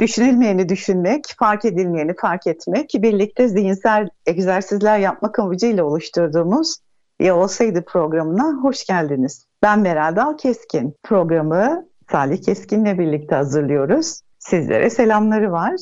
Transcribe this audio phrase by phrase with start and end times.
[0.00, 6.76] Düşünülmeyeni düşünmek, fark edilmeyeni fark etmek, birlikte zihinsel egzersizler yapmak amacıyla oluşturduğumuz
[7.20, 9.46] Ya Olsaydı programına hoş geldiniz.
[9.62, 10.94] Ben Meral Dal Keskin.
[11.02, 14.20] Programı Salih Keskin'le birlikte hazırlıyoruz.
[14.38, 15.74] Sizlere selamları var.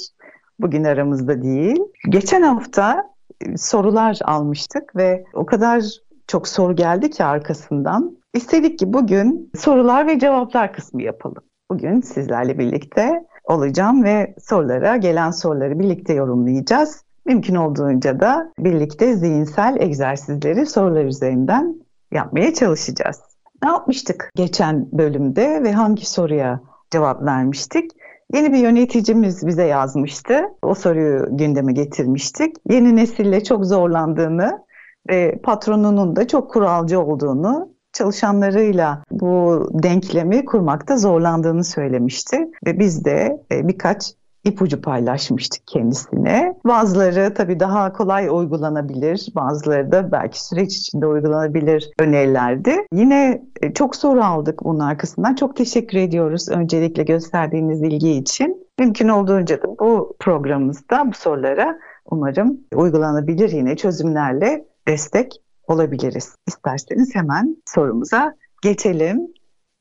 [0.59, 1.79] Bugün aramızda değil.
[2.09, 3.05] Geçen hafta
[3.41, 5.83] e, sorular almıştık ve o kadar
[6.27, 8.19] çok soru geldi ki arkasından.
[8.34, 11.42] İstedik ki bugün sorular ve cevaplar kısmı yapalım.
[11.70, 17.05] Bugün sizlerle birlikte olacağım ve sorulara, gelen soruları birlikte yorumlayacağız.
[17.27, 21.77] Mümkün olduğunca da birlikte zihinsel egzersizleri sorular üzerinden
[22.12, 23.21] yapmaya çalışacağız.
[23.62, 27.91] Ne yapmıştık geçen bölümde ve hangi soruya cevap vermiştik?
[28.34, 30.41] Yeni bir yöneticimiz bize yazmıştı.
[30.62, 32.56] O soruyu gündeme getirmiştik.
[32.71, 34.65] Yeni nesille çok zorlandığını
[35.09, 43.41] ve patronunun da çok kuralcı olduğunu çalışanlarıyla bu denklemi kurmakta zorlandığını söylemişti ve biz de
[43.53, 46.55] e, birkaç ipucu paylaşmıştık kendisine.
[46.65, 52.77] Bazıları tabii daha kolay uygulanabilir, bazıları da belki süreç içinde uygulanabilir önerilerdi.
[52.93, 55.34] Yine e, çok soru aldık bunun arkasından.
[55.34, 58.67] Çok teşekkür ediyoruz öncelikle gösterdiğiniz ilgi için.
[58.79, 61.79] Mümkün olduğunca da bu programımızda bu sorulara
[62.11, 66.37] umarım uygulanabilir yine çözümlerle destek olabiliriz.
[66.47, 69.20] İsterseniz hemen sorumuza geçelim.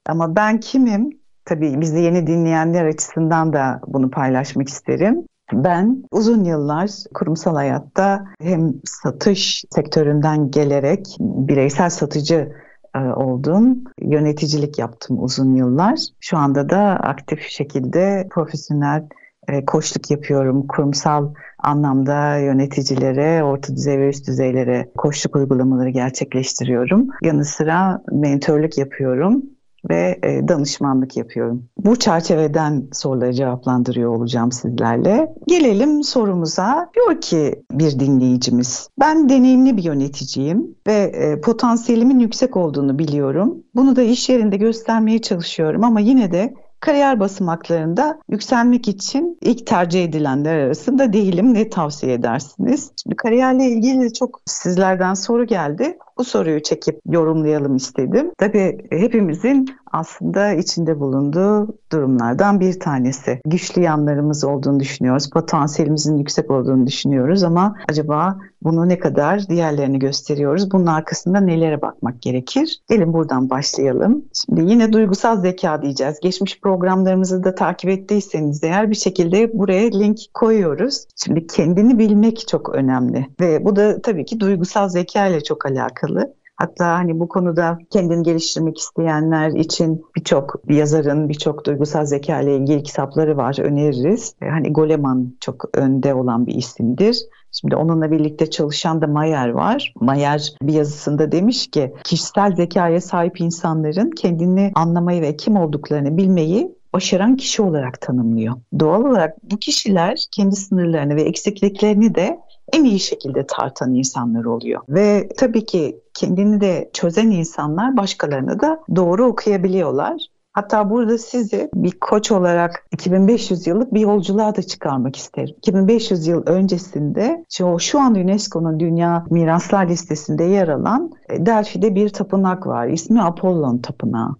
[0.06, 1.10] Ama ben kimim?
[1.46, 5.24] Tabii bizi yeni dinleyenler açısından da bunu paylaşmak isterim.
[5.54, 12.54] Ben uzun yıllar kurumsal hayatta hem satış sektöründen gelerek bireysel satıcı
[12.96, 13.84] e, oldum.
[14.02, 16.00] Yöneticilik yaptım uzun yıllar.
[16.20, 19.08] Şu anda da aktif şekilde profesyonel
[19.48, 20.68] e, koçluk yapıyorum.
[20.68, 27.08] Kurumsal anlamda yöneticilere, orta düzey ve üst düzeylere koçluk uygulamaları gerçekleştiriyorum.
[27.24, 29.44] Yanı sıra mentörlük yapıyorum
[29.90, 31.64] ve e, danışmanlık yapıyorum.
[31.78, 35.34] Bu çerçeveden soruları cevaplandırıyor olacağım sizlerle.
[35.48, 36.90] Gelelim sorumuza.
[36.96, 43.58] Diyor ki bir dinleyicimiz, ben deneyimli bir yöneticiyim ve e, potansiyelimin yüksek olduğunu biliyorum.
[43.76, 50.04] Bunu da iş yerinde göstermeye çalışıyorum ama yine de kariyer basamaklarında yükselmek için ilk tercih
[50.04, 51.54] edilenler arasında değilim.
[51.54, 52.92] Ne tavsiye edersiniz?
[53.04, 55.98] Şimdi kariyerle ilgili çok sizlerden soru geldi.
[56.18, 58.32] Bu soruyu çekip yorumlayalım istedim.
[58.38, 63.42] Tabii hepimizin aslında içinde bulunduğu durumlardan bir tanesi.
[63.46, 70.72] Güçlü yanlarımız olduğunu düşünüyoruz, potansiyelimizin yüksek olduğunu düşünüyoruz ama acaba bunu ne kadar diğerlerini gösteriyoruz?
[70.72, 72.80] Bunun arkasında nelere bakmak gerekir?
[72.90, 74.26] Gelin buradan başlayalım.
[74.34, 76.20] Şimdi yine duygusal zeka diyeceğiz.
[76.20, 81.06] Geçmiş programlarımızı da takip ettiyseniz eğer bir şekilde buraya link koyuyoruz.
[81.16, 86.34] Şimdi kendini bilmek çok önemli ve bu da tabii ki duygusal zeka ile çok alakalı.
[86.62, 92.84] Hatta hani bu konuda kendini geliştirmek isteyenler için birçok yazarın, birçok duygusal zeka ile ilgili
[92.84, 94.36] kitapları var, öneririz.
[94.42, 97.18] E, hani Goleman çok önde olan bir isimdir.
[97.52, 99.94] Şimdi onunla birlikte çalışan da Mayer var.
[100.02, 106.76] Mayer bir yazısında demiş ki kişisel zekaya sahip insanların kendini anlamayı ve kim olduklarını bilmeyi
[106.94, 108.56] başaran kişi olarak tanımlıyor.
[108.80, 112.40] Doğal olarak bu kişiler kendi sınırlarını ve eksikliklerini de
[112.74, 114.82] en iyi şekilde tartan insanlar oluyor.
[114.90, 120.28] Ve tabii ki kendini de çözen insanlar başkalarını da doğru okuyabiliyorlar.
[120.54, 125.56] Hatta burada sizi bir koç olarak 2500 yıllık bir yolculuğa da çıkarmak isterim.
[125.58, 127.46] 2500 yıl öncesinde
[127.80, 132.88] şu an UNESCO'nun Dünya Miraslar listesinde yer alan e, Delphi'de bir tapınak var.
[132.88, 134.36] İsmi Apollon Tapınağı.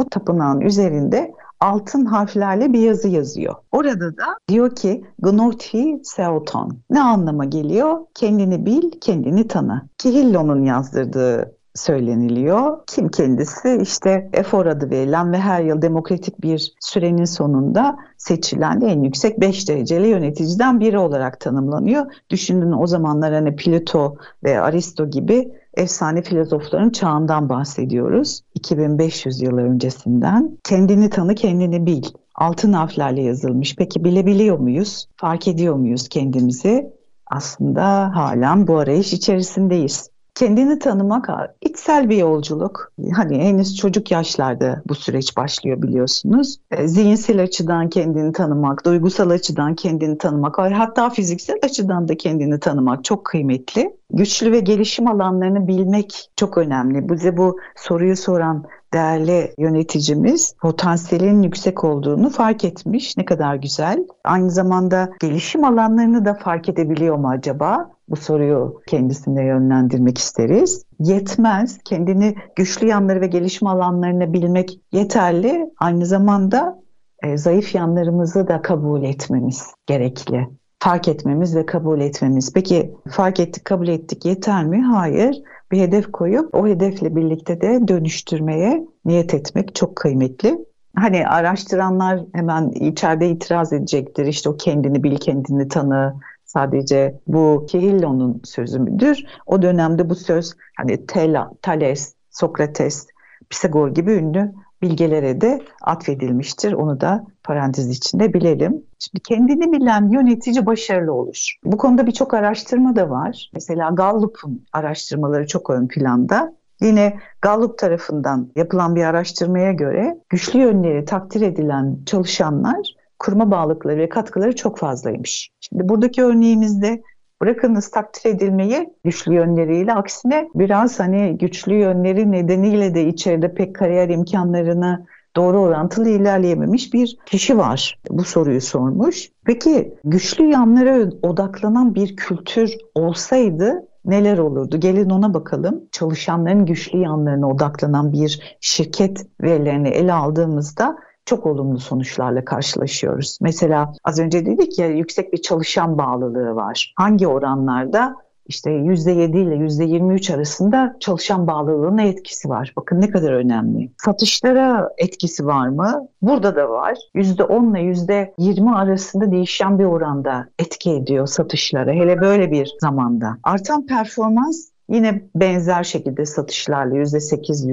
[0.00, 3.54] Bu tapınağın üzerinde altın harflerle bir yazı yazıyor.
[3.72, 6.78] Orada da diyor ki Gnoti Seoton.
[6.90, 7.98] Ne anlama geliyor?
[8.14, 9.88] Kendini bil, kendini tanı.
[9.98, 12.78] Kihillo'nun yazdırdığı söyleniliyor.
[12.86, 13.78] Kim kendisi?
[13.82, 19.68] İşte EFOR adı verilen ve her yıl demokratik bir sürenin sonunda seçilen en yüksek 5
[19.68, 22.06] dereceli yöneticiden biri olarak tanımlanıyor.
[22.30, 28.40] Düşünün o zamanlar hani Plato ve Aristo gibi efsane filozofların çağından bahsediyoruz.
[28.54, 30.58] 2500 yıl öncesinden.
[30.64, 32.04] Kendini tanı, kendini bil.
[32.34, 33.76] Altın harflerle yazılmış.
[33.76, 35.08] Peki bilebiliyor muyuz?
[35.16, 36.92] Fark ediyor muyuz kendimizi?
[37.26, 40.09] Aslında halen bu arayış içerisindeyiz.
[40.34, 41.28] Kendini tanımak
[41.60, 42.92] içsel bir yolculuk.
[43.16, 46.56] Hani henüz çocuk yaşlarda bu süreç başlıyor biliyorsunuz.
[46.70, 53.04] E, zihinsel açıdan kendini tanımak, duygusal açıdan kendini tanımak, hatta fiziksel açıdan da kendini tanımak
[53.04, 53.96] çok kıymetli.
[54.12, 57.08] Güçlü ve gelişim alanlarını bilmek çok önemli.
[57.08, 63.16] Bize bu soruyu soran değerli yöneticimiz potansiyelin yüksek olduğunu fark etmiş.
[63.16, 64.06] Ne kadar güzel.
[64.24, 67.90] Aynı zamanda gelişim alanlarını da fark edebiliyor mu acaba?
[68.08, 70.84] Bu soruyu kendisine yönlendirmek isteriz.
[70.98, 71.78] Yetmez.
[71.84, 75.70] Kendini güçlü yanları ve gelişim alanlarını bilmek yeterli.
[75.78, 76.82] Aynı zamanda
[77.22, 80.48] e, zayıf yanlarımızı da kabul etmemiz gerekli
[80.80, 82.52] fark etmemiz ve kabul etmemiz.
[82.52, 84.82] Peki fark ettik, kabul ettik yeter mi?
[84.82, 85.42] Hayır.
[85.72, 90.58] Bir hedef koyup o hedefle birlikte de dönüştürmeye niyet etmek çok kıymetli.
[90.96, 94.26] Hani araştıranlar hemen içeride itiraz edecektir.
[94.26, 96.14] İşte o kendini bil, kendini tanı,
[96.44, 99.24] sadece bu Kihillo'nun sözü müdür?
[99.46, 103.06] O dönemde bu söz hani Tela, Thales, Sokrates,
[103.50, 104.52] Pisagor gibi ünlü
[104.82, 106.72] bilgelere de atfedilmiştir.
[106.72, 108.82] Onu da parantez içinde bilelim.
[108.98, 111.54] Şimdi kendini bilen yönetici başarılı olur.
[111.64, 113.50] Bu konuda birçok araştırma da var.
[113.54, 116.60] Mesela Gallup'un araştırmaları çok ön planda.
[116.80, 124.08] Yine Gallup tarafından yapılan bir araştırmaya göre güçlü yönleri takdir edilen çalışanlar kurma bağlılıkları ve
[124.08, 125.50] katkıları çok fazlaymış.
[125.60, 127.02] Şimdi buradaki örneğimizde
[127.40, 134.08] bırakınız takdir edilmeyi güçlü yönleriyle aksine biraz hani güçlü yönleri nedeniyle de içeride pek kariyer
[134.08, 135.06] imkanlarını
[135.36, 137.98] doğru orantılı ilerleyememiş bir kişi var.
[138.10, 139.28] Bu soruyu sormuş.
[139.44, 144.80] Peki güçlü yanlara odaklanan bir kültür olsaydı neler olurdu?
[144.80, 145.84] Gelin ona bakalım.
[145.92, 150.96] Çalışanların güçlü yanlarına odaklanan bir şirket verilerini ele aldığımızda
[151.30, 153.38] çok olumlu sonuçlarla karşılaşıyoruz.
[153.40, 156.94] Mesela az önce dedik ya yüksek bir çalışan bağlılığı var.
[156.96, 158.16] Hangi oranlarda?
[158.46, 162.72] işte %7 ile %23 arasında çalışan bağlılığına etkisi var.
[162.76, 163.90] Bakın ne kadar önemli.
[163.96, 166.08] Satışlara etkisi var mı?
[166.22, 166.98] Burada da var.
[167.14, 171.92] %10 ile %20 arasında değişen bir oranda etki ediyor satışlara.
[171.92, 173.36] Hele böyle bir zamanda.
[173.42, 177.66] Artan performans yine benzer şekilde satışlarla %8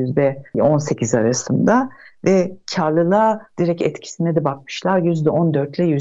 [0.56, 1.90] %18 arasında
[2.26, 5.96] ve karlılığa direkt etkisine de bakmışlar %14 ile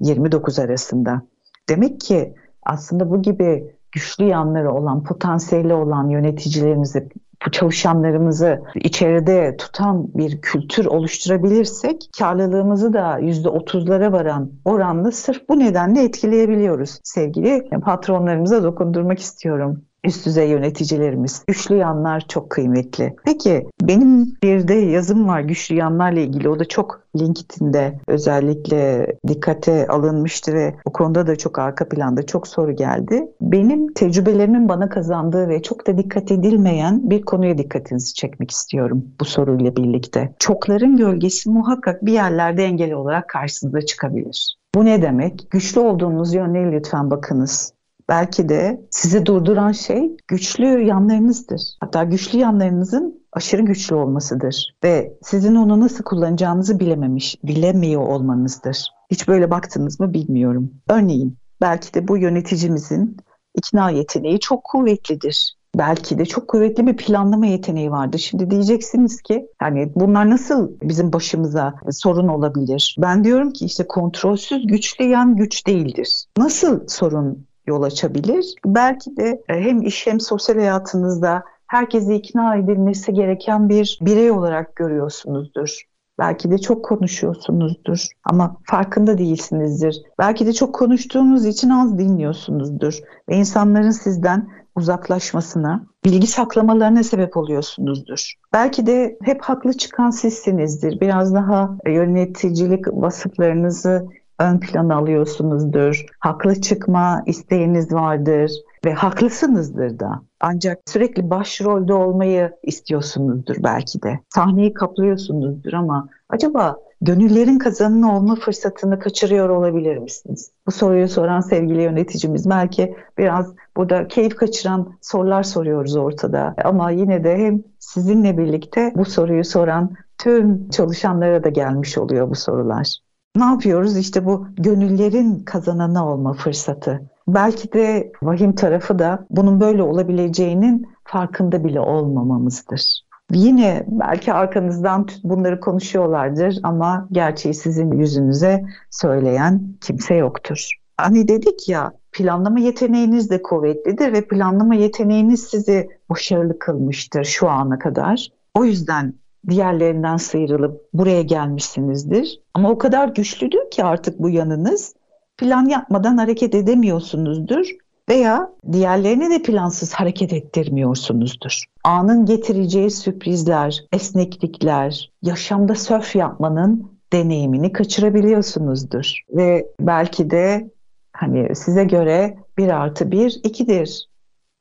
[0.00, 1.22] %29 arasında.
[1.68, 7.08] Demek ki aslında bu gibi güçlü yanları olan, potansiyeli olan yöneticilerimizi,
[7.52, 16.04] çalışanlarımızı içeride tutan bir kültür oluşturabilirsek karlılığımızı da yüzde otuzlara varan oranla sırf bu nedenle
[16.04, 17.00] etkileyebiliyoruz.
[17.04, 21.44] Sevgili patronlarımıza dokundurmak istiyorum üst düzey yöneticilerimiz.
[21.46, 23.16] Güçlü yanlar çok kıymetli.
[23.24, 26.48] Peki benim bir de yazım var güçlü yanlarla ilgili.
[26.48, 32.48] O da çok LinkedIn'de özellikle dikkate alınmıştı ve o konuda da çok arka planda çok
[32.48, 33.28] soru geldi.
[33.40, 39.24] Benim tecrübelerimin bana kazandığı ve çok da dikkat edilmeyen bir konuya dikkatinizi çekmek istiyorum bu
[39.24, 40.34] soruyla birlikte.
[40.38, 44.56] Çokların gölgesi muhakkak bir yerlerde engel olarak karşınıza çıkabilir.
[44.74, 45.46] Bu ne demek?
[45.50, 47.75] Güçlü olduğunuz yönleri lütfen bakınız.
[48.08, 51.60] Belki de sizi durduran şey güçlü yanlarınızdır.
[51.80, 58.88] Hatta güçlü yanlarınızın aşırı güçlü olmasıdır ve sizin onu nasıl kullanacağınızı bilememiş, bilemiyor olmanızdır.
[59.10, 60.70] Hiç böyle baktınız mı bilmiyorum.
[60.88, 63.16] Örneğin belki de bu yöneticimizin
[63.54, 65.56] ikna yeteneği çok kuvvetlidir.
[65.78, 68.18] Belki de çok kuvvetli bir planlama yeteneği vardır.
[68.18, 72.96] Şimdi diyeceksiniz ki hani bunlar nasıl bizim başımıza sorun olabilir?
[72.98, 76.24] Ben diyorum ki işte kontrolsüz güçleyen güç değildir.
[76.38, 78.54] Nasıl sorun yol açabilir.
[78.66, 84.76] Belki de e, hem iş hem sosyal hayatınızda herkesi ikna edilmesi gereken bir birey olarak
[84.76, 85.82] görüyorsunuzdur.
[86.18, 90.02] Belki de çok konuşuyorsunuzdur ama farkında değilsinizdir.
[90.18, 98.32] Belki de çok konuştuğunuz için az dinliyorsunuzdur ve insanların sizden uzaklaşmasına, bilgi saklamalarına sebep oluyorsunuzdur.
[98.52, 101.00] Belki de hep haklı çıkan sizsinizdir.
[101.00, 104.08] Biraz daha yöneticilik vasıflarınızı
[104.38, 106.06] ön plana alıyorsunuzdur.
[106.20, 108.50] Haklı çıkma isteğiniz vardır
[108.84, 110.22] ve haklısınızdır da.
[110.40, 114.20] Ancak sürekli başrolde olmayı istiyorsunuzdur belki de.
[114.34, 120.52] Sahneyi kaplıyorsunuzdur ama acaba gönüllerin kazanını olma fırsatını kaçırıyor olabilir misiniz?
[120.66, 126.54] Bu soruyu soran sevgili yöneticimiz belki biraz burada keyif kaçıran sorular soruyoruz ortada.
[126.64, 132.34] Ama yine de hem sizinle birlikte bu soruyu soran tüm çalışanlara da gelmiş oluyor bu
[132.34, 133.05] sorular
[133.36, 133.96] ne yapıyoruz?
[133.96, 137.02] İşte bu gönüllerin kazananı olma fırsatı.
[137.28, 143.06] Belki de vahim tarafı da bunun böyle olabileceğinin farkında bile olmamamızdır.
[143.30, 150.70] Yine belki arkanızdan bunları konuşuyorlardır ama gerçeği sizin yüzünüze söyleyen kimse yoktur.
[150.96, 157.78] Hani dedik ya planlama yeteneğiniz de kuvvetlidir ve planlama yeteneğiniz sizi başarılı kılmıştır şu ana
[157.78, 158.28] kadar.
[158.54, 159.14] O yüzden
[159.48, 162.40] diğerlerinden sıyrılıp buraya gelmişsinizdir.
[162.54, 164.94] Ama o kadar güçlüdür ki artık bu yanınız
[165.38, 167.66] plan yapmadan hareket edemiyorsunuzdur
[168.08, 171.64] veya diğerlerini de plansız hareket ettirmiyorsunuzdur.
[171.84, 179.20] Anın getireceği sürprizler, esneklikler, yaşamda sörf yapmanın deneyimini kaçırabiliyorsunuzdur.
[179.30, 180.70] Ve belki de
[181.12, 184.08] hani size göre bir artı bir ikidir.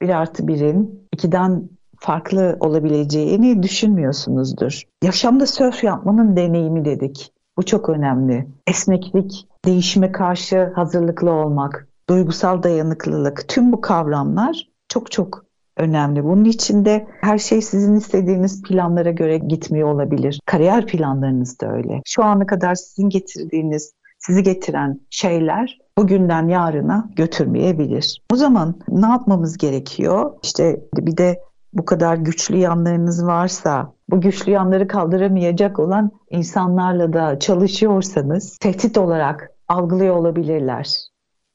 [0.02, 1.70] Bir artı birin ikiden
[2.06, 4.82] farklı olabileceğini düşünmüyorsunuzdur.
[5.04, 7.32] Yaşamda sörf yapmanın deneyimi dedik.
[7.58, 8.48] Bu çok önemli.
[8.68, 15.46] Esneklik, değişime karşı hazırlıklı olmak, duygusal dayanıklılık, tüm bu kavramlar çok çok
[15.78, 16.24] önemli.
[16.24, 20.40] Bunun içinde her şey sizin istediğiniz planlara göre gitmiyor olabilir.
[20.46, 22.02] Kariyer planlarınız da öyle.
[22.06, 28.22] Şu ana kadar sizin getirdiğiniz, sizi getiren şeyler bugünden yarına götürmeyebilir.
[28.34, 30.32] O zaman ne yapmamız gerekiyor?
[30.44, 31.40] İşte bir de
[31.76, 39.52] bu kadar güçlü yanlarınız varsa, bu güçlü yanları kaldıramayacak olan insanlarla da çalışıyorsanız tehdit olarak
[39.68, 41.08] algılıyor olabilirler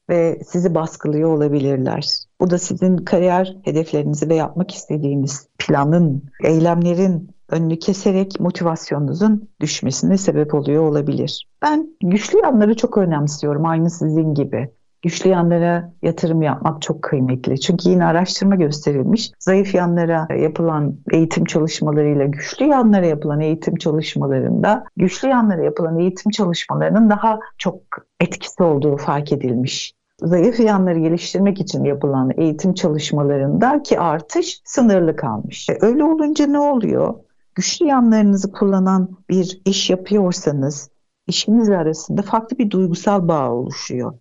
[0.09, 2.07] ve sizi baskılıyor olabilirler.
[2.41, 10.53] Bu da sizin kariyer hedeflerinizi ve yapmak istediğiniz planın, eylemlerin önünü keserek motivasyonunuzun düşmesine sebep
[10.53, 11.47] oluyor olabilir.
[11.61, 14.71] Ben güçlü yanları çok önemsiyorum aynı sizin gibi.
[15.01, 17.59] Güçlü yanlara yatırım yapmak çok kıymetli.
[17.59, 19.31] Çünkü yine araştırma gösterilmiş.
[19.39, 27.09] Zayıf yanlara yapılan eğitim çalışmalarıyla güçlü yanlara yapılan eğitim çalışmalarında güçlü yanlara yapılan eğitim çalışmalarının
[27.09, 27.81] daha çok
[28.19, 35.69] etkisi olduğu fark edilmiş zayıf yanları geliştirmek için yapılan eğitim çalışmalarındaki artış sınırlı kalmış.
[35.69, 37.13] E, öyle olunca ne oluyor?
[37.55, 40.89] Güçlü yanlarınızı kullanan bir iş yapıyorsanız
[41.27, 44.13] işiniz arasında farklı bir duygusal bağ oluşuyor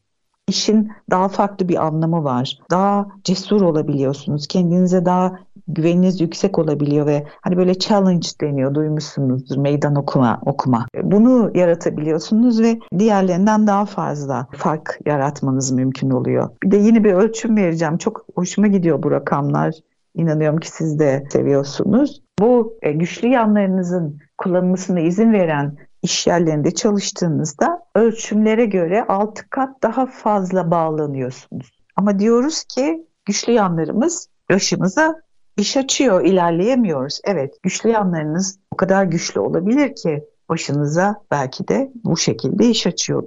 [0.50, 2.58] işin daha farklı bir anlamı var.
[2.70, 4.46] Daha cesur olabiliyorsunuz.
[4.46, 5.38] Kendinize daha
[5.68, 10.86] güveniniz yüksek olabiliyor ve hani böyle challenge deniyor duymuşsunuzdur meydan okuma okuma.
[11.02, 16.48] Bunu yaratabiliyorsunuz ve diğerlerinden daha fazla fark yaratmanız mümkün oluyor.
[16.62, 17.98] Bir de yeni bir ölçüm vereceğim.
[17.98, 19.74] Çok hoşuma gidiyor bu rakamlar.
[20.14, 22.22] İnanıyorum ki siz de seviyorsunuz.
[22.38, 30.06] Bu e, güçlü yanlarınızın kullanılmasına izin veren iş yerlerinde çalıştığınızda ölçümlere göre 6 kat daha
[30.06, 31.80] fazla bağlanıyorsunuz.
[31.96, 35.22] Ama diyoruz ki güçlü yanlarımız başımıza
[35.56, 37.20] iş açıyor, ilerleyemiyoruz.
[37.24, 43.24] Evet, güçlü yanlarınız o kadar güçlü olabilir ki başınıza belki de bu şekilde iş açıyor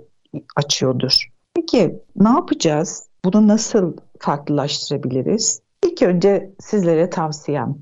[0.56, 1.30] açıyordur.
[1.54, 3.08] Peki ne yapacağız?
[3.26, 5.62] Bunu nasıl farklılaştırabiliriz?
[5.86, 7.76] İlk önce sizlere tavsiyem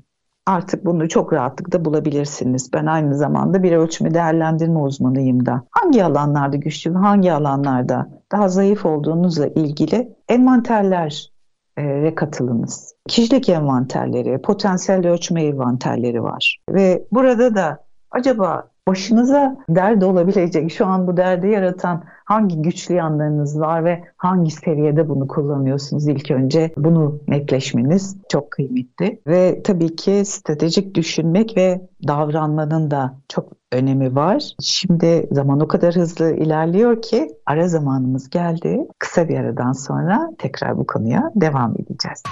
[0.46, 2.72] Artık bunu çok rahatlıkla bulabilirsiniz.
[2.72, 5.62] Ben aynı zamanda bir ölçümü değerlendirme uzmanıyım da.
[5.70, 11.32] Hangi alanlarda güçlü ve hangi alanlarda daha zayıf olduğunuzla ilgili envanterler
[11.78, 12.94] ve katılınız.
[13.08, 16.58] Kişilik envanterleri, potansiyel ölçme envanterleri var.
[16.70, 23.60] Ve burada da acaba başınıza dert olabilecek, şu an bu derdi yaratan hangi güçlü yanlarınız
[23.60, 29.20] var ve hangi seviyede bunu kullanıyorsunuz ilk önce bunu netleşmeniz çok kıymetli.
[29.26, 34.42] Ve tabii ki stratejik düşünmek ve davranmanın da çok önemi var.
[34.60, 38.78] Şimdi zaman o kadar hızlı ilerliyor ki ara zamanımız geldi.
[38.98, 42.22] Kısa bir aradan sonra tekrar bu konuya devam edeceğiz.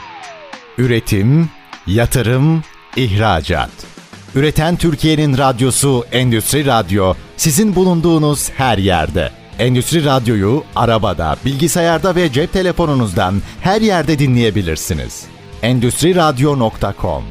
[0.78, 1.48] Üretim,
[1.86, 2.62] yatırım,
[2.96, 3.99] ihracat.
[4.34, 9.30] Üreten Türkiye'nin radyosu Endüstri Radyo sizin bulunduğunuz her yerde.
[9.58, 15.26] Endüstri Radyo'yu arabada, bilgisayarda ve cep telefonunuzdan her yerde dinleyebilirsiniz.
[15.62, 17.24] Endüstri Radyo.com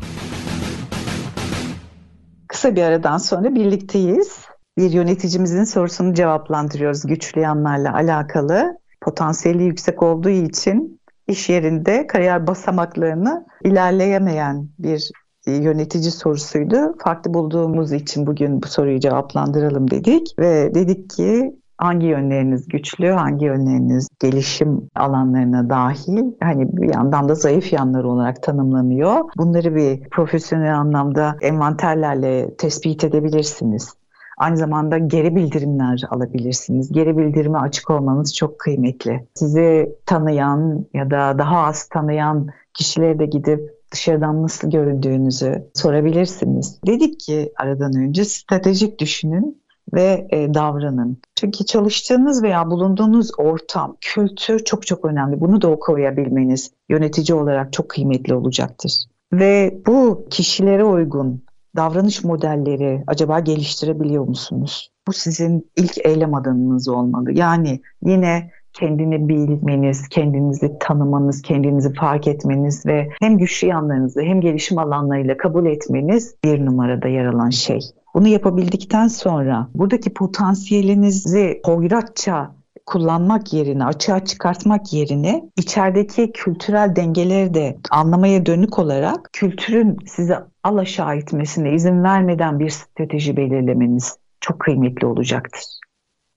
[2.48, 4.40] Kısa bir aradan sonra birlikteyiz.
[4.78, 8.78] Bir yöneticimizin sorusunu cevaplandırıyoruz güçlü yanlarla alakalı.
[9.02, 15.12] Potansiyeli yüksek olduğu için iş yerinde kariyer basamaklarını ilerleyemeyen bir
[15.50, 16.96] yönetici sorusuydu.
[17.04, 23.46] Farklı bulduğumuz için bugün bu soruyu cevaplandıralım dedik ve dedik ki hangi yönleriniz güçlü, hangi
[23.46, 29.16] yönleriniz gelişim alanlarına dahil, hani bir yandan da zayıf yanları olarak tanımlanıyor.
[29.38, 33.94] Bunları bir profesyonel anlamda envanterlerle tespit edebilirsiniz.
[34.38, 36.92] Aynı zamanda geri bildirimler alabilirsiniz.
[36.92, 39.28] Geri bildirime açık olmanız çok kıymetli.
[39.34, 46.80] Sizi tanıyan ya da daha az tanıyan kişilere de gidip dışarıdan nasıl göründüğünüzü sorabilirsiniz.
[46.88, 49.62] Dedik ki aradan önce stratejik düşünün
[49.94, 51.18] ve e, davranın.
[51.36, 55.42] Çünkü çalıştığınız veya bulunduğunuz ortam, kültür çok çok önemli.
[55.42, 58.94] Bunu da okuyabilmeniz yönetici olarak çok kıymetli olacaktır.
[59.34, 61.44] Ve bu kişilere uygun
[61.76, 64.92] davranış modelleri acaba geliştirebiliyor musunuz?
[65.08, 67.32] Bu sizin ilk eylem adımınız olmalı.
[67.32, 74.78] Yani yine kendini bilmeniz, kendinizi tanımanız, kendinizi fark etmeniz ve hem güçlü yanlarınızı hem gelişim
[74.78, 77.80] alanlarıyla kabul etmeniz bir numarada yer alan şey.
[78.14, 82.52] Bunu yapabildikten sonra buradaki potansiyelinizi hoyratça
[82.86, 91.16] kullanmak yerine, açığa çıkartmak yerine içerideki kültürel dengeleri de anlamaya dönük olarak kültürün size alaşağı
[91.16, 95.64] etmesine izin vermeden bir strateji belirlemeniz çok kıymetli olacaktır.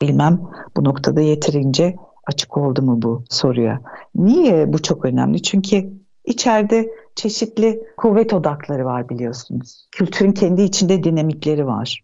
[0.02, 0.40] Bilmem
[0.76, 3.80] bu noktada yeterince açık oldu mu bu soruya.
[4.14, 5.42] Niye bu çok önemli?
[5.42, 5.92] Çünkü
[6.24, 9.88] içeride çeşitli kuvvet odakları var biliyorsunuz.
[9.92, 12.02] Kültürün kendi içinde dinamikleri var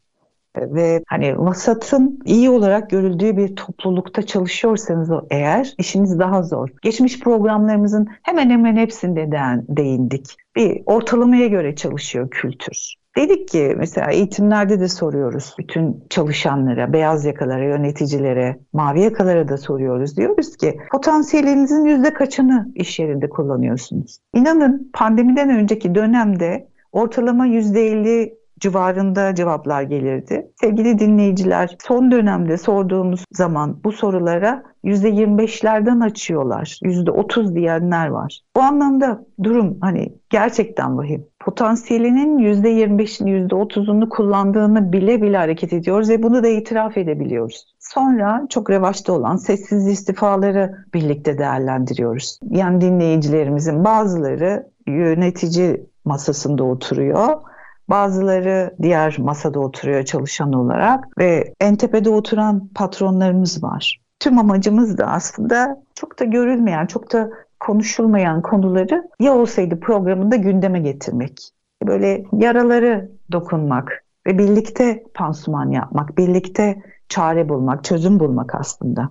[0.56, 6.68] ve hani vasatın iyi olarak görüldüğü bir toplulukta çalışıyorsanız eğer işiniz daha zor.
[6.82, 10.36] Geçmiş programlarımızın hemen hemen hepsinde de değindik.
[10.56, 12.97] Bir ortalamaya göre çalışıyor kültür.
[13.18, 20.16] Dedik ki mesela eğitimlerde de soruyoruz bütün çalışanlara, beyaz yakalara, yöneticilere, mavi yakalara da soruyoruz.
[20.16, 24.18] Diyoruz ki potansiyelinizin yüzde kaçını iş yerinde kullanıyorsunuz?
[24.34, 30.50] İnanın pandemiden önceki dönemde ortalama yüzde elli civarında cevaplar gelirdi.
[30.60, 36.78] Sevgili dinleyiciler son dönemde sorduğumuz zaman bu sorulara %25'lerden açıyorlar.
[36.82, 38.40] %30 diyenler var.
[38.56, 41.26] Bu anlamda durum hani gerçekten vahim.
[41.40, 47.74] Potansiyelinin %25'ini %30'unu kullandığını bile bile hareket ediyoruz ve bunu da itiraf edebiliyoruz.
[47.78, 52.38] Sonra çok revaçta olan sessiz istifaları birlikte değerlendiriyoruz.
[52.50, 57.40] Yani dinleyicilerimizin bazıları yönetici masasında oturuyor
[57.88, 64.00] Bazıları diğer masada oturuyor çalışan olarak ve en tepede oturan patronlarımız var.
[64.20, 67.30] Tüm amacımız da aslında çok da görülmeyen, çok da
[67.60, 71.50] konuşulmayan konuları ya olsaydı programında gündeme getirmek.
[71.86, 79.10] Böyle yaraları dokunmak ve birlikte pansuman yapmak, birlikte çare bulmak, çözüm bulmak aslında.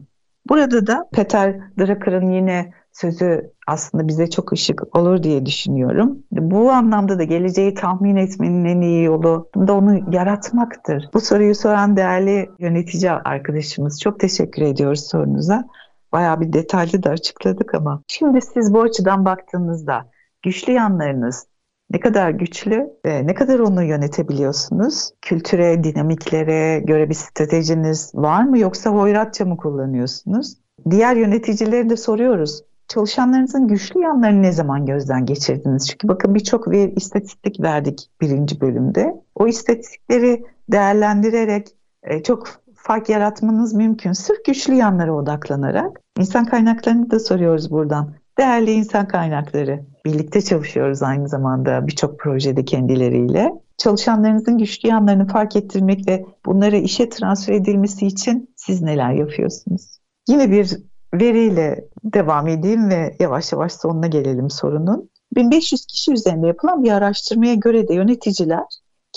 [0.50, 6.24] Burada da Peter Drucker'ın yine sözü aslında bize çok ışık olur diye düşünüyorum.
[6.32, 11.10] Bu anlamda da geleceği tahmin etmenin en iyi yolu da onu yaratmaktır.
[11.14, 15.64] Bu soruyu soran değerli yönetici arkadaşımız çok teşekkür ediyoruz sorunuza.
[16.12, 18.02] Bayağı bir detaylı da açıkladık ama.
[18.08, 20.10] Şimdi siz bu açıdan baktığınızda
[20.44, 21.48] güçlü yanlarınız
[21.90, 25.12] ne kadar güçlü ve ne kadar onu yönetebiliyorsunuz?
[25.22, 30.58] Kültüre, dinamiklere göre bir stratejiniz var mı yoksa hoyratça mı kullanıyorsunuz?
[30.90, 35.88] Diğer yöneticileri de soruyoruz çalışanlarınızın güçlü yanlarını ne zaman gözden geçirdiniz?
[35.88, 39.22] Çünkü bakın birçok bir istatistik verdik birinci bölümde.
[39.36, 41.68] O istatistikleri değerlendirerek
[42.04, 44.12] e, çok fark yaratmanız mümkün.
[44.12, 46.02] Sırf güçlü yanlara odaklanarak.
[46.20, 48.14] insan kaynaklarını da soruyoruz buradan.
[48.38, 49.86] Değerli insan kaynakları.
[50.06, 53.54] Birlikte çalışıyoruz aynı zamanda birçok projede kendileriyle.
[53.78, 60.00] Çalışanlarınızın güçlü yanlarını fark ettirmek ve bunları işe transfer edilmesi için siz neler yapıyorsunuz?
[60.30, 60.78] Yine bir
[61.14, 65.10] veriyle devam edeyim ve yavaş yavaş sonuna gelelim sorunun.
[65.36, 68.64] 1500 kişi üzerinde yapılan bir araştırmaya göre de yöneticiler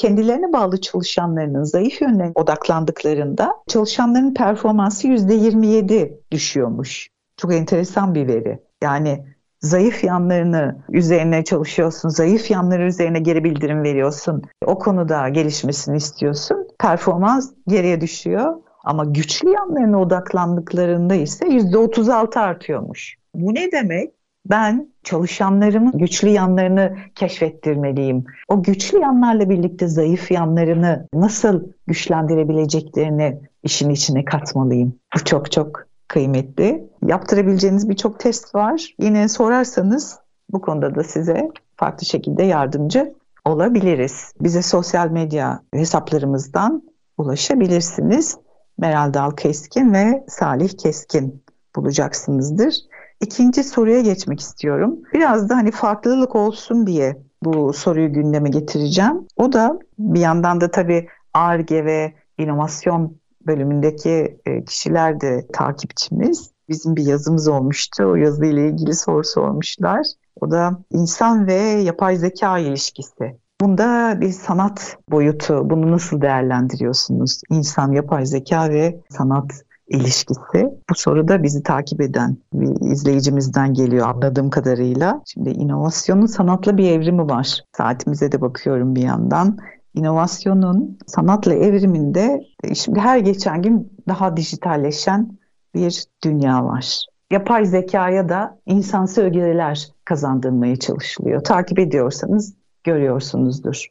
[0.00, 7.08] kendilerine bağlı çalışanlarının zayıf yönlerine odaklandıklarında çalışanların performansı %27 düşüyormuş.
[7.36, 8.58] Çok enteresan bir veri.
[8.82, 9.24] Yani
[9.60, 14.42] zayıf yanlarını üzerine çalışıyorsun, zayıf yanları üzerine geri bildirim veriyorsun.
[14.66, 16.68] O konuda gelişmesini istiyorsun.
[16.78, 23.16] Performans geriye düşüyor ama güçlü yanlarına odaklandıklarında ise %36 artıyormuş.
[23.34, 24.10] Bu ne demek?
[24.46, 28.24] Ben çalışanlarımın güçlü yanlarını keşfettirmeliyim.
[28.48, 34.94] O güçlü yanlarla birlikte zayıf yanlarını nasıl güçlendirebileceklerini işin içine katmalıyım.
[35.14, 36.88] Bu çok çok kıymetli.
[37.06, 38.94] Yaptırabileceğiniz birçok test var.
[38.98, 40.18] Yine sorarsanız
[40.50, 43.14] bu konuda da size farklı şekilde yardımcı
[43.44, 44.32] olabiliriz.
[44.40, 46.82] Bize sosyal medya hesaplarımızdan
[47.18, 48.38] ulaşabilirsiniz.
[48.80, 51.44] Meral Dal Keskin ve Salih Keskin
[51.76, 52.74] bulacaksınızdır.
[53.20, 54.98] İkinci soruya geçmek istiyorum.
[55.14, 59.26] Biraz da hani farklılık olsun diye bu soruyu gündeme getireceğim.
[59.36, 63.16] O da bir yandan da tabii ARGE ve inovasyon
[63.46, 66.50] bölümündeki e, kişiler de takipçimiz.
[66.68, 68.04] Bizim bir yazımız olmuştu.
[68.04, 70.06] O yazı ile ilgili soru sormuşlar.
[70.40, 73.39] O da insan ve yapay zeka ilişkisi.
[73.60, 77.40] Bunda bir sanat boyutu, bunu nasıl değerlendiriyorsunuz?
[77.50, 79.52] İnsan, yapay zeka ve sanat
[79.88, 80.68] ilişkisi.
[80.90, 85.22] Bu soru da bizi takip eden bir izleyicimizden geliyor anladığım kadarıyla.
[85.26, 87.64] Şimdi inovasyonun sanatla bir evrimi var.
[87.76, 89.58] Saatimize de bakıyorum bir yandan.
[89.94, 92.40] İnovasyonun sanatla evriminde
[92.74, 95.38] şimdi her geçen gün daha dijitalleşen
[95.74, 97.06] bir dünya var.
[97.30, 101.44] Yapay zekaya da insansı ögeler kazandırmaya çalışılıyor.
[101.44, 103.86] Takip ediyorsanız görüyorsunuzdur.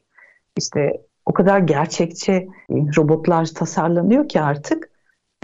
[0.56, 2.48] İşte o kadar gerçekçi e,
[2.96, 4.90] robotlar tasarlanıyor ki artık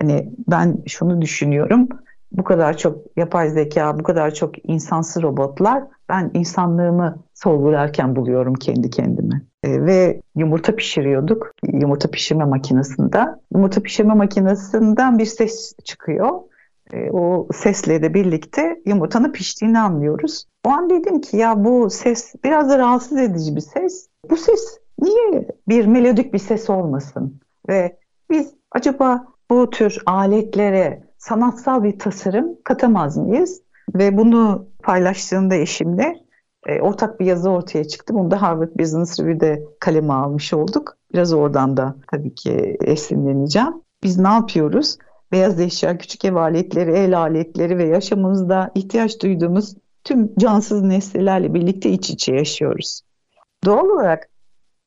[0.00, 1.88] hani ben şunu düşünüyorum.
[2.32, 8.90] bu kadar çok yapay zeka, bu kadar çok insansı robotlar ben insanlığımı sorgularken buluyorum kendi
[8.90, 9.42] kendime.
[9.62, 13.24] E, ve yumurta pişiriyorduk yumurta pişirme makinesinde.
[13.54, 16.30] Yumurta pişirme makinesinden bir ses çıkıyor.
[16.92, 20.44] E, o sesle de birlikte yumurtanın piştiğini anlıyoruz.
[20.64, 24.09] O an dedim ki ya bu ses biraz da rahatsız edici bir ses.
[24.31, 27.40] Bu ses niye bir melodik bir ses olmasın?
[27.68, 27.99] Ve
[28.31, 33.62] biz acaba bu tür aletlere sanatsal bir tasarım katamaz mıyız?
[33.94, 36.27] Ve bunu paylaştığımda eşimle
[36.66, 38.14] e, ortak bir yazı ortaya çıktı.
[38.14, 40.96] Bunu da Harvard Business Review'de kaleme almış olduk.
[41.12, 43.75] Biraz oradan da tabii ki esinleneceğim.
[44.03, 44.99] Biz ne yapıyoruz?
[45.32, 51.90] Beyaz eşya, küçük ev aletleri, el aletleri ve yaşamımızda ihtiyaç duyduğumuz tüm cansız nesnelerle birlikte
[51.90, 53.00] iç içe yaşıyoruz.
[53.64, 54.28] Doğal olarak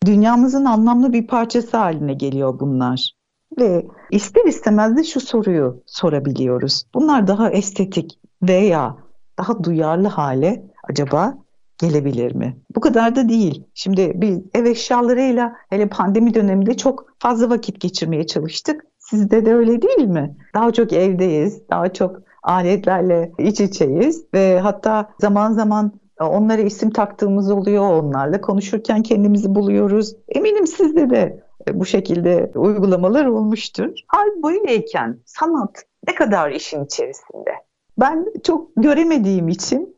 [0.06, 3.12] dünyamızın anlamlı bir parçası haline geliyor bunlar.
[3.60, 6.84] Ve ister istemez de şu soruyu sorabiliyoruz.
[6.94, 8.98] Bunlar daha estetik veya
[9.40, 11.38] daha duyarlı hale acaba
[11.78, 12.58] gelebilir mi?
[12.76, 13.64] Bu kadar da değil.
[13.74, 18.89] Şimdi biz ev eşyalarıyla hele pandemi döneminde çok fazla vakit geçirmeye çalıştık.
[19.10, 20.36] Sizde de öyle değil mi?
[20.54, 27.52] Daha çok evdeyiz, daha çok aletlerle iç içeyiz ve hatta zaman zaman onlara isim taktığımız
[27.52, 30.16] oluyor, onlarla konuşurken kendimizi buluyoruz.
[30.28, 31.44] Eminim sizde de
[31.74, 33.90] bu şekilde uygulamalar olmuştur.
[34.08, 37.52] Hal böyleyken sanat ne kadar işin içerisinde?
[38.00, 39.96] Ben çok göremediğim için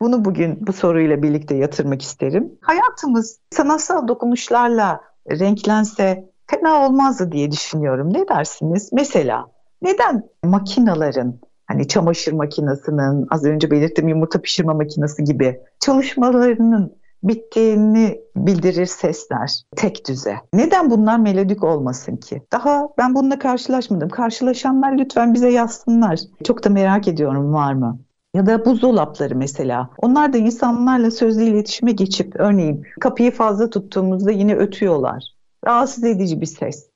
[0.00, 2.52] bunu bugün bu soruyla birlikte yatırmak isterim.
[2.60, 8.14] Hayatımız sanatsal dokunuşlarla renklense fena olmazdı diye düşünüyorum.
[8.14, 8.92] Ne dersiniz?
[8.92, 9.46] Mesela
[9.82, 18.86] neden makinaların hani çamaşır makinesinin az önce belirttiğim yumurta pişirme makinesi gibi çalışmalarının bittiğini bildirir
[18.86, 20.36] sesler tek düze.
[20.54, 22.42] Neden bunlar melodik olmasın ki?
[22.52, 24.08] Daha ben bununla karşılaşmadım.
[24.08, 26.20] Karşılaşanlar lütfen bize yazsınlar.
[26.44, 27.98] Çok da merak ediyorum var mı?
[28.34, 29.90] Ya da buzdolapları mesela.
[29.98, 35.39] Onlar da insanlarla sözlü iletişime geçip örneğin kapıyı fazla tuttuğumuzda yine ötüyorlar.
[35.66, 36.90] Rahatsız edici bir ses.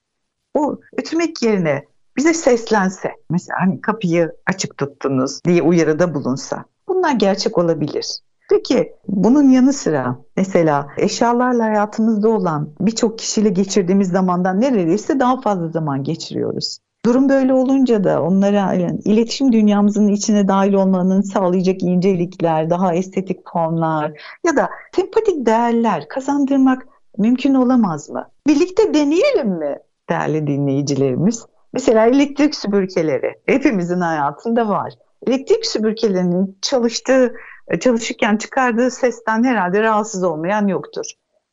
[0.53, 1.85] O ötmek yerine
[2.17, 6.65] bize seslense, mesela hani kapıyı açık tuttunuz diye uyarıda bulunsa.
[6.87, 8.19] Bunlar gerçek olabilir.
[8.49, 15.69] Peki bunun yanı sıra mesela eşyalarla hayatımızda olan birçok kişiyle geçirdiğimiz zamandan neredeyse daha fazla
[15.69, 16.79] zaman geçiriyoruz.
[17.05, 23.49] Durum böyle olunca da onlara yani iletişim dünyamızın içine dahil olmanın sağlayacak incelikler, daha estetik
[23.51, 24.11] formlar
[24.45, 28.29] ya da sempatik değerler kazandırmak mümkün olamaz mı?
[28.47, 31.45] Birlikte deneyelim mi değerli dinleyicilerimiz?
[31.73, 34.93] Mesela elektrik süpürgeleri hepimizin hayatında var.
[35.27, 37.35] Elektrik süpürgelerinin çalıştığı
[37.67, 41.05] e, çalışırken çıkardığı sesten herhalde rahatsız olmayan yoktur.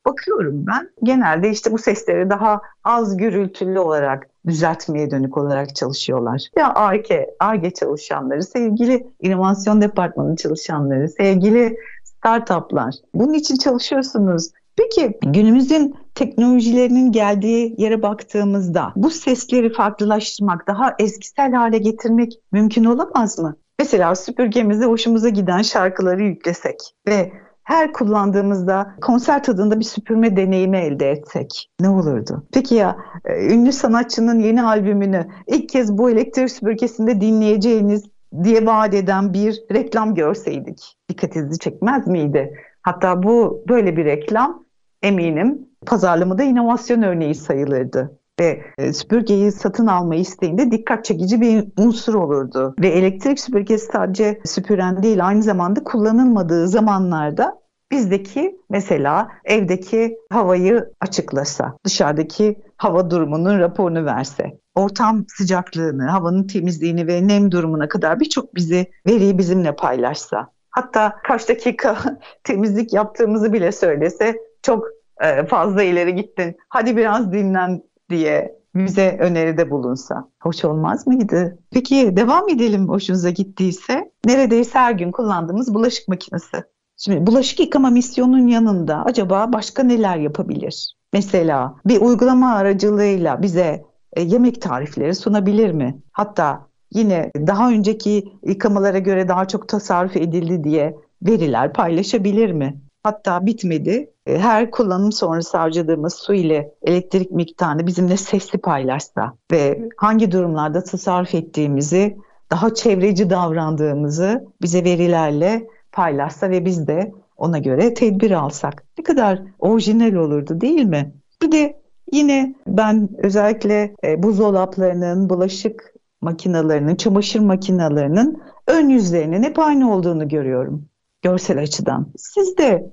[0.06, 6.42] Bakıyorum ben genelde işte bu sesleri daha az gürültülü olarak düzeltmeye dönük olarak çalışıyorlar.
[6.56, 12.94] Ya ARGE, ARGE çalışanları, sevgili inovasyon departmanı çalışanları, sevgili startuplar.
[13.14, 14.50] Bunun için çalışıyorsunuz.
[14.76, 23.38] Peki günümüzün teknolojilerinin geldiği yere baktığımızda bu sesleri farklılaştırmak, daha eskisel hale getirmek mümkün olamaz
[23.38, 23.56] mı?
[23.78, 26.76] Mesela süpürgemize hoşumuza giden şarkıları yüklesek
[27.08, 27.32] ve
[27.62, 32.46] her kullandığımızda konser tadında bir süpürme deneyimi elde etsek ne olurdu?
[32.52, 38.04] Peki ya e, ünlü sanatçının yeni albümünü ilk kez bu elektrik süpürgesinde dinleyeceğiniz
[38.44, 42.58] diye vaat eden bir reklam görseydik dikkatinizi çekmez miydi?
[42.82, 44.61] Hatta bu böyle bir reklam
[45.02, 52.14] eminim pazarlamada inovasyon örneği sayılırdı ve e, süpürgeyi satın alma isteğinde dikkat çekici bir unsur
[52.14, 52.74] olurdu.
[52.80, 61.76] Ve elektrik süpürgesi sadece süpüren değil aynı zamanda kullanılmadığı zamanlarda bizdeki mesela evdeki havayı açıklasa,
[61.84, 68.86] dışarıdaki hava durumunun raporunu verse, ortam sıcaklığını, havanın temizliğini ve nem durumuna kadar birçok bizi
[69.06, 71.98] veriyi bizimle paylaşsa, hatta kaç dakika
[72.44, 74.84] temizlik yaptığımızı bile söylese çok
[75.20, 76.56] e, fazla ileri gittin.
[76.68, 81.58] Hadi biraz dinlen diye bize öneride bulunsa hoş olmaz mıydı?
[81.70, 84.10] Peki devam edelim hoşunuza gittiyse.
[84.26, 86.64] Neredeyse her gün kullandığımız bulaşık makinesi.
[86.96, 90.96] Şimdi bulaşık yıkama misyonunun yanında acaba başka neler yapabilir?
[91.12, 96.02] Mesela bir uygulama aracılığıyla bize e, yemek tarifleri sunabilir mi?
[96.12, 102.80] Hatta yine daha önceki yıkamalara göre daha çok tasarruf edildi diye veriler paylaşabilir mi?
[103.02, 104.10] Hatta bitmedi.
[104.26, 110.84] E, her kullanım sonrası harcadığımız su ile elektrik miktarını bizimle sesli paylaşsa ve hangi durumlarda
[110.84, 112.16] tasarruf ettiğimizi,
[112.50, 118.84] daha çevreci davrandığımızı bize verilerle paylaşsa ve biz de ona göre tedbir alsak.
[118.98, 121.12] Ne kadar orijinal olurdu değil mi?
[121.42, 121.80] Bir de
[122.12, 130.91] yine ben özellikle e, buzdolaplarının, bulaşık makinalarının, çamaşır makinalarının ön yüzlerinin hep aynı olduğunu görüyorum
[131.22, 132.06] görsel açıdan.
[132.16, 132.92] Siz de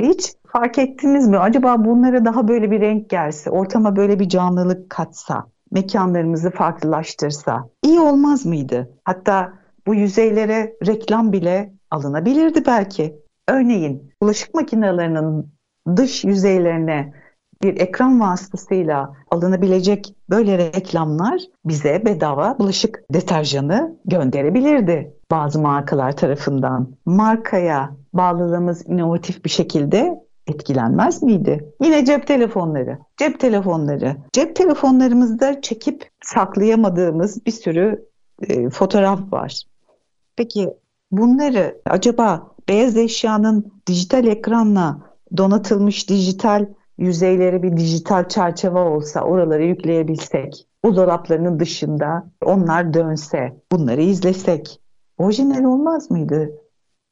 [0.00, 1.38] hiç fark ettiniz mi?
[1.38, 8.00] Acaba bunlara daha böyle bir renk gelse, ortama böyle bir canlılık katsa, mekanlarımızı farklılaştırsa iyi
[8.00, 8.90] olmaz mıydı?
[9.04, 9.52] Hatta
[9.86, 13.22] bu yüzeylere reklam bile alınabilirdi belki.
[13.48, 15.52] Örneğin bulaşık makinelerinin
[15.96, 17.12] dış yüzeylerine
[17.62, 26.88] bir ekran vasıtasıyla alınabilecek böyle reklamlar bize bedava bulaşık deterjanı gönderebilirdi bazı markalar tarafından.
[27.06, 31.74] Markaya bağlılığımız inovatif bir şekilde etkilenmez miydi?
[31.82, 32.98] Yine cep telefonları.
[33.16, 34.16] Cep telefonları.
[34.32, 38.08] Cep telefonlarımızda çekip saklayamadığımız bir sürü
[38.48, 39.62] e, fotoğraf var.
[40.36, 40.70] Peki
[41.10, 44.98] bunları acaba beyaz eşyanın dijital ekranla
[45.36, 46.66] donatılmış dijital
[47.02, 54.80] yüzeyleri bir dijital çerçeve olsa oraları yükleyebilsek, buzdolaplarının dışında onlar dönse, bunları izlesek
[55.18, 56.50] orijinal olmaz mıydı?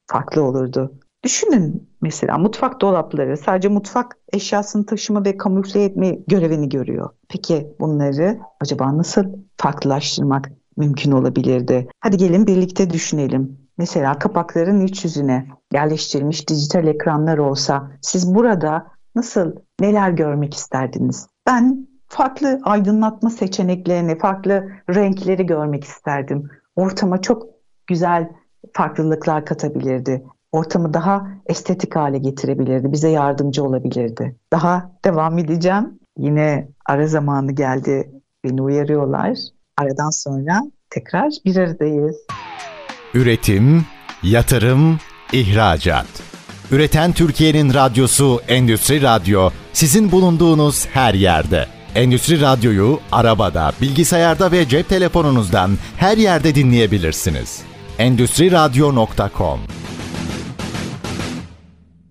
[0.06, 0.92] Farklı olurdu.
[1.24, 7.10] Düşünün mesela mutfak dolapları sadece mutfak eşyasını taşıma ve kamufle etme görevini görüyor.
[7.28, 9.24] Peki bunları acaba nasıl
[9.56, 11.88] farklılaştırmak mümkün olabilirdi?
[12.00, 13.58] Hadi gelin birlikte düşünelim.
[13.78, 21.26] Mesela kapakların iç yüzüne yerleştirilmiş dijital ekranlar olsa siz burada nasıl neler görmek isterdiniz?
[21.46, 26.50] Ben farklı aydınlatma seçeneklerini, farklı renkleri görmek isterdim.
[26.76, 27.46] Ortama çok
[27.86, 28.28] güzel
[28.72, 30.24] farklılıklar katabilirdi.
[30.52, 34.36] Ortamı daha estetik hale getirebilirdi, bize yardımcı olabilirdi.
[34.52, 35.98] Daha devam edeceğim.
[36.18, 38.10] Yine ara zamanı geldi,
[38.44, 39.38] beni uyarıyorlar.
[39.76, 42.16] Aradan sonra tekrar bir aradayız.
[43.14, 43.84] Üretim,
[44.22, 44.98] yatırım,
[45.32, 46.22] ihracat.
[46.72, 51.66] Üreten Türkiye'nin radyosu Endüstri Radyo sizin bulunduğunuz her yerde.
[51.94, 57.62] Endüstri Radyo'yu arabada, bilgisayarda ve cep telefonunuzdan her yerde dinleyebilirsiniz.
[57.98, 59.60] Endüstri Radyo.com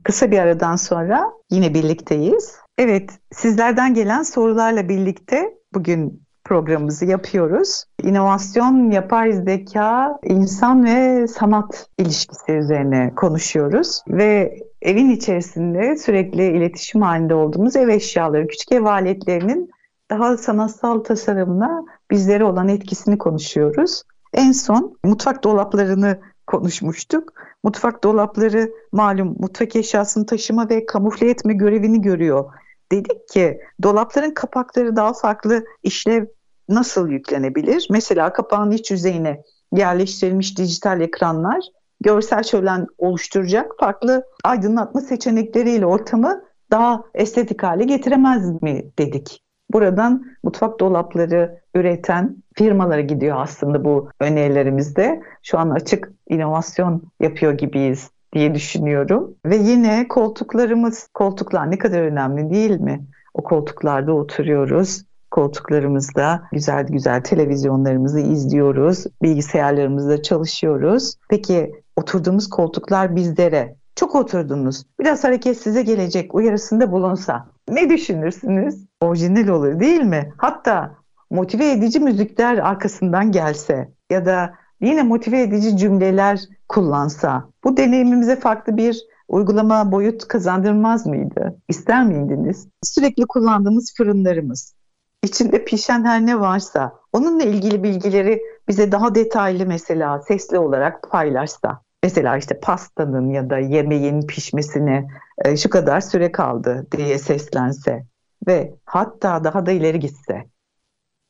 [0.04, 2.56] Kısa bir aradan sonra yine birlikteyiz.
[2.78, 7.84] Evet, sizlerden gelen sorularla birlikte bugün programımızı yapıyoruz.
[8.04, 14.02] İnovasyon, yapay zeka, insan ve sanat ilişkisi üzerine konuşuyoruz.
[14.08, 19.70] Ve evin içerisinde sürekli iletişim halinde olduğumuz ev eşyaları, küçük ev aletlerinin
[20.12, 24.04] daha sanatsal tasarımına bizlere olan etkisini konuşuyoruz.
[24.34, 27.34] En son mutfak dolaplarını konuşmuştuk.
[27.64, 32.46] Mutfak dolapları malum mutfak eşyasını taşıma ve kamufle etme görevini görüyor.
[32.92, 36.26] Dedik ki dolapların kapakları daha farklı işlev
[36.70, 37.88] nasıl yüklenebilir?
[37.92, 39.42] Mesela kapağın iç yüzeyine
[39.74, 41.60] yerleştirilmiş dijital ekranlar
[42.02, 49.44] görsel şölen oluşturacak farklı aydınlatma seçenekleriyle ortamı daha estetik hale getiremez mi dedik.
[49.74, 55.22] Buradan mutfak dolapları üreten firmalara gidiyor aslında bu önerilerimizde.
[55.44, 59.36] Şu an açık inovasyon yapıyor gibiyiz diye düşünüyorum.
[59.46, 63.06] Ve yine koltuklarımız, koltuklar ne kadar önemli değil mi?
[63.34, 71.16] O koltuklarda oturuyoruz koltuklarımızda güzel güzel televizyonlarımızı izliyoruz, bilgisayarlarımızda çalışıyoruz.
[71.30, 78.86] Peki oturduğumuz koltuklar bizlere çok oturdunuz, biraz hareket size gelecek uyarısında bulunsa ne düşünürsünüz?
[79.02, 80.34] Orijinal olur değil mi?
[80.38, 80.96] Hatta
[81.30, 86.40] motive edici müzikler arkasından gelse ya da yine motive edici cümleler
[86.70, 91.58] kullansa bu deneyimimize farklı bir uygulama boyut kazandırmaz mıydı?
[91.68, 92.68] İster miydiniz?
[92.84, 94.76] Sürekli kullandığımız fırınlarımız,
[95.24, 101.82] içinde pişen her ne varsa onunla ilgili bilgileri bize daha detaylı mesela sesli olarak paylaşsa.
[102.04, 105.08] Mesela işte pastanın ya da yemeğin pişmesine
[105.46, 108.06] e, şu kadar süre kaldı diye seslense
[108.48, 110.46] ve hatta daha da ileri gitse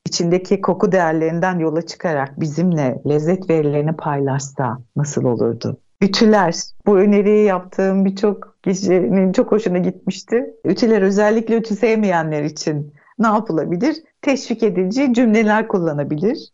[0.06, 5.78] içindeki koku değerlerinden yola çıkarak bizimle lezzet verilerini paylaşsa nasıl olurdu?
[6.02, 10.56] Ütüler, bu öneriyi yaptığım birçok kişinin çok hoşuna gitmişti.
[10.66, 14.04] Ütüler özellikle ütü sevmeyenler için ne yapılabilir?
[14.22, 16.50] Teşvik edici cümleler kullanabilir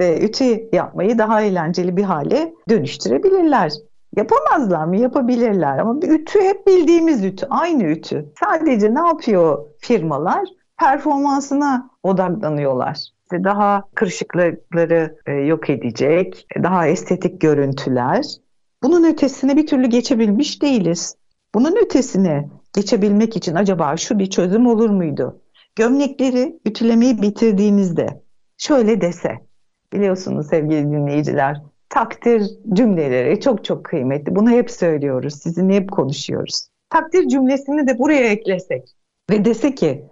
[0.00, 3.72] ve ütü yapmayı daha eğlenceli bir hale dönüştürebilirler.
[4.16, 4.96] Yapamazlar mı?
[4.96, 8.32] Yapabilirler ama bir ütü hep bildiğimiz ütü, aynı ütü.
[8.40, 10.48] Sadece ne yapıyor firmalar?
[10.78, 12.98] Performansına odaklanıyorlar.
[13.22, 18.24] İşte daha kırışıklıkları e, yok edecek, daha estetik görüntüler.
[18.82, 21.16] Bunun ötesine bir türlü geçebilmiş değiliz.
[21.54, 25.40] Bunun ötesine geçebilmek için acaba şu bir çözüm olur muydu?
[25.78, 28.06] Gömlekleri ütülemeyi bitirdiğinizde
[28.56, 29.38] şöyle dese,
[29.92, 34.36] biliyorsunuz sevgili dinleyiciler, takdir cümleleri çok çok kıymetli.
[34.36, 36.68] Bunu hep söylüyoruz, sizinle hep konuşuyoruz.
[36.90, 38.96] Takdir cümlesini de buraya eklesek
[39.30, 40.04] ve dese ki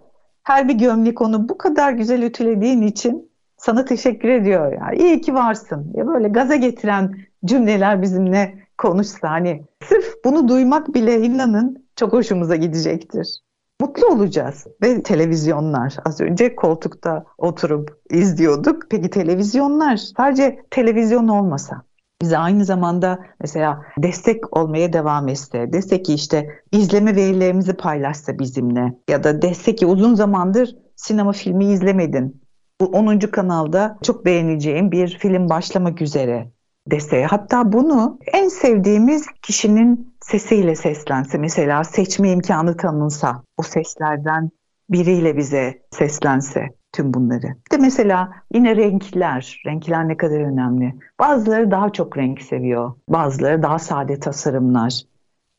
[0.42, 4.92] her bir gömlek onu bu kadar güzel ütülediğin için sana teşekkür ediyor ya.
[4.92, 5.92] İyi ki varsın.
[5.94, 12.56] Ya böyle gaza getiren cümleler bizimle konuşsa hani sırf bunu duymak bile inanın çok hoşumuza
[12.56, 13.45] gidecektir.
[13.80, 18.82] Mutlu olacağız ve televizyonlar az önce koltukta oturup izliyorduk.
[18.90, 21.82] Peki televizyonlar sadece televizyon olmasa
[22.22, 28.92] bize aynı zamanda mesela destek olmaya devam etse, destek ki işte izleme verilerimizi paylaşsa bizimle
[29.08, 32.42] ya da destek ki uzun zamandır sinema filmi izlemedin.
[32.80, 33.18] Bu 10.
[33.18, 36.50] kanalda çok beğeneceğim bir film başlamak üzere
[36.90, 37.24] dese.
[37.24, 44.50] Hatta bunu en sevdiğimiz kişinin sesiyle seslense mesela seçme imkanı tanınsa o seslerden
[44.90, 47.56] biriyle bize seslense tüm bunları.
[47.72, 50.94] De mesela yine renkler, renkler ne kadar önemli.
[51.20, 55.02] Bazıları daha çok renk seviyor, bazıları daha sade tasarımlar.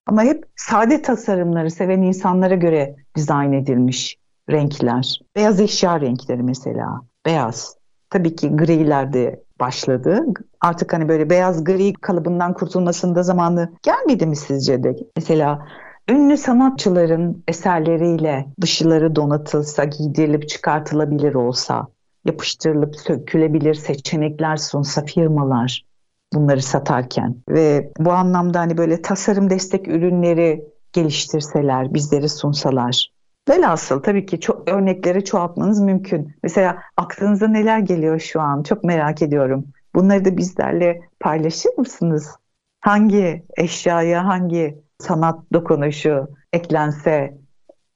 [0.06, 4.18] Ama hep sade tasarımları seven insanlara göre dizayn edilmiş
[4.50, 5.20] renkler.
[5.36, 7.78] Beyaz eşya renkleri mesela, beyaz.
[8.10, 10.26] Tabii ki griler de başladı.
[10.62, 14.96] Artık hani böyle beyaz gri kalıbından kurtulmasında zamanı gelmedi mi sizce de?
[15.16, 15.68] Mesela
[16.10, 21.88] ünlü sanatçıların eserleriyle dışıları donatılsa, giydirilip çıkartılabilir olsa,
[22.26, 25.86] yapıştırılıp sökülebilir seçenekler sunsa firmalar
[26.34, 33.17] bunları satarken ve bu anlamda hani böyle tasarım destek ürünleri geliştirseler, bizleri sunsalar.
[33.50, 36.36] Velhasıl tabii ki çok örnekleri çoğaltmanız mümkün.
[36.44, 38.64] Mesela aklınıza neler geliyor şu an?
[38.64, 39.66] Çok merak ediyorum.
[39.96, 42.36] Bunları da bizlerle paylaşır mısınız?
[42.82, 47.38] Hangi eşyaya, hangi sanat dokunuşu eklense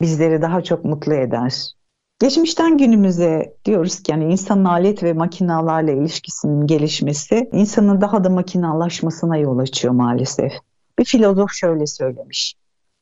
[0.01, 1.71] bizleri daha çok mutlu eder?
[2.19, 9.37] Geçmişten günümüze diyoruz ki yani insanın alet ve makinalarla ilişkisinin gelişmesi insanın daha da makinalaşmasına
[9.37, 10.51] yol açıyor maalesef.
[10.99, 12.55] Bir filozof şöyle söylemiş.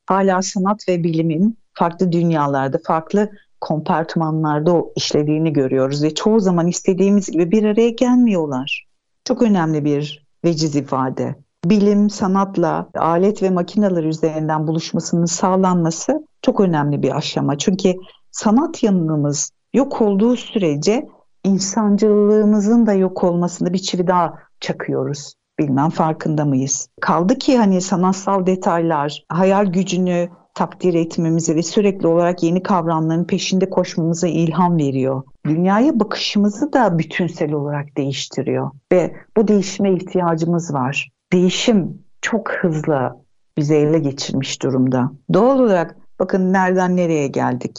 [0.05, 3.29] Hala sanat ve bilimin farklı dünyalarda, farklı
[3.61, 8.87] kompartmanlarda o işlediğini görüyoruz ve çoğu zaman istediğimiz gibi bir araya gelmiyorlar.
[9.25, 11.35] Çok önemli bir veciz ifade.
[11.65, 17.57] Bilim, sanatla, alet ve makineler üzerinden buluşmasının sağlanması çok önemli bir aşama.
[17.57, 17.95] Çünkü
[18.31, 21.07] sanat yanımız yok olduğu sürece
[21.43, 25.33] insancılığımızın da yok olmasını bir çivi daha çakıyoruz.
[25.59, 26.89] Bilmem farkında mıyız?
[27.01, 33.69] Kaldı ki hani sanatsal detaylar, hayal gücünü takdir etmemize ve sürekli olarak yeni kavramların peşinde
[33.69, 35.23] koşmamıza ilham veriyor.
[35.45, 41.11] Dünyaya bakışımızı da bütünsel olarak değiştiriyor ve bu değişime ihtiyacımız var.
[41.33, 43.15] Değişim çok hızlı
[43.57, 45.11] bizi ele geçirmiş durumda.
[45.33, 47.77] Doğal olarak bakın nereden nereye geldik.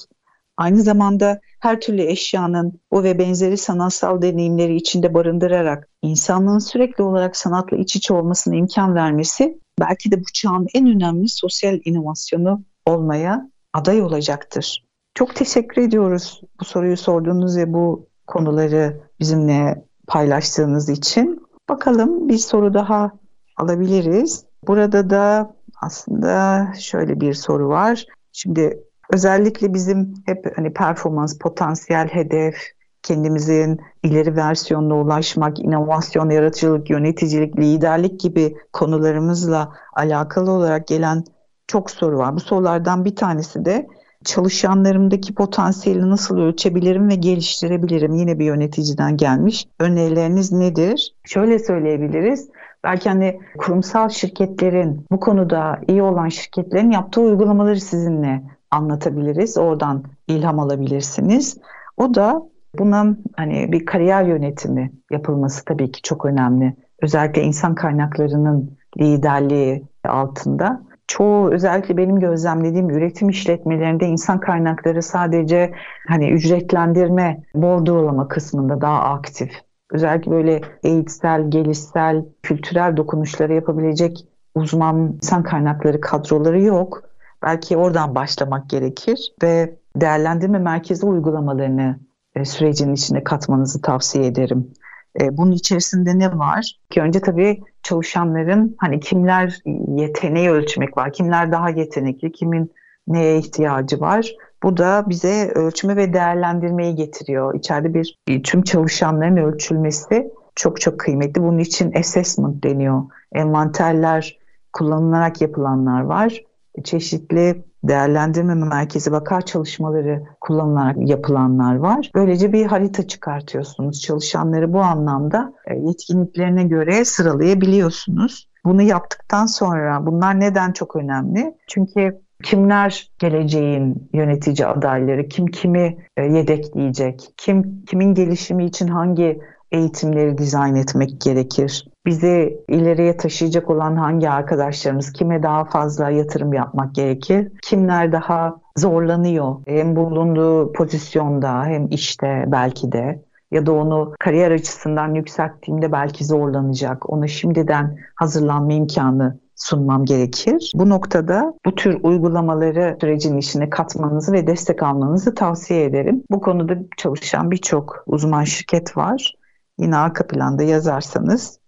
[0.57, 7.37] Aynı zamanda her türlü eşyanın o ve benzeri sanatsal deneyimleri içinde barındırarak insanlığın sürekli olarak
[7.37, 13.51] sanatla iç içe olmasına imkan vermesi belki de bu çağın en önemli sosyal inovasyonu olmaya
[13.73, 14.85] aday olacaktır.
[15.15, 21.47] Çok teşekkür ediyoruz bu soruyu sorduğunuz ve bu konuları bizimle paylaştığınız için.
[21.69, 23.13] Bakalım bir soru daha
[23.57, 24.45] alabiliriz.
[24.67, 28.07] Burada da aslında şöyle bir soru var.
[28.33, 28.81] Şimdi
[29.13, 32.55] özellikle bizim hep hani performans, potansiyel hedef,
[33.03, 41.25] kendimizin ileri versiyonuna ulaşmak, inovasyon, yaratıcılık, yöneticilik, liderlik gibi konularımızla alakalı olarak gelen
[41.71, 42.37] çok soru var.
[42.37, 43.87] Bu sorulardan bir tanesi de
[44.25, 48.15] çalışanlarımdaki potansiyeli nasıl ölçebilirim ve geliştirebilirim?
[48.15, 49.69] Yine bir yöneticiden gelmiş.
[49.79, 51.15] Önerileriniz nedir?
[51.25, 52.49] Şöyle söyleyebiliriz.
[52.85, 59.59] Belki hani kurumsal şirketlerin bu konuda iyi olan şirketlerin yaptığı uygulamaları sizinle anlatabiliriz.
[59.59, 61.59] Oradan ilham alabilirsiniz.
[61.97, 62.43] O da
[62.79, 66.75] buna hani bir kariyer yönetimi yapılması tabii ki çok önemli.
[67.03, 75.73] Özellikle insan kaynaklarının liderliği altında çoğu özellikle benim gözlemlediğim üretim işletmelerinde insan kaynakları sadece
[76.09, 79.51] hani ücretlendirme, bordrolama kısmında daha aktif.
[79.93, 87.03] Özellikle böyle eğitsel, gelişsel, kültürel dokunuşları yapabilecek uzman insan kaynakları kadroları yok.
[87.43, 91.99] Belki oradan başlamak gerekir ve değerlendirme merkezi uygulamalarını
[92.35, 94.73] e, sürecin içine katmanızı tavsiye ederim.
[95.21, 96.79] E, bunun içerisinde ne var?
[96.91, 102.73] Ki önce tabii çalışanların hani kimler yeteneği ölçmek var, kimler daha yetenekli, kimin
[103.07, 104.35] neye ihtiyacı var.
[104.63, 107.55] Bu da bize ölçme ve değerlendirmeyi getiriyor.
[107.55, 111.43] İçeride bir tüm çalışanların ölçülmesi çok çok kıymetli.
[111.43, 113.03] Bunun için assessment deniyor.
[113.33, 114.39] Envanterler
[114.73, 116.43] kullanılarak yapılanlar var.
[116.85, 122.11] Çeşitli değerlendirme merkezi bakar çalışmaları kullanılarak yapılanlar var.
[122.15, 124.01] Böylece bir harita çıkartıyorsunuz.
[124.01, 128.49] Çalışanları bu anlamda e, yetkinliklerine göre sıralayabiliyorsunuz.
[128.65, 131.55] Bunu yaptıktan sonra bunlar neden çok önemli?
[131.67, 139.41] Çünkü kimler geleceğin yönetici adayları, kim kimi e, yedekleyecek, kim kimin gelişimi için hangi
[139.73, 141.90] eğitimleri dizayn etmek gerekir?
[142.07, 147.53] Bizi ileriye taşıyacak olan hangi arkadaşlarımız, kime daha fazla yatırım yapmak gerekir?
[147.63, 155.15] Kimler daha zorlanıyor hem bulunduğu pozisyonda hem işte belki de ya da onu kariyer açısından
[155.15, 157.11] yükselttiğimde belki zorlanacak.
[157.11, 160.73] Ona şimdiden hazırlanma imkanı sunmam gerekir.
[160.75, 166.23] Bu noktada bu tür uygulamaları sürecin içine katmanızı ve destek almanızı tavsiye ederim.
[166.31, 169.35] Bu konuda çalışan birçok uzman şirket var.
[169.79, 171.60] Yine arka planda yazarsanız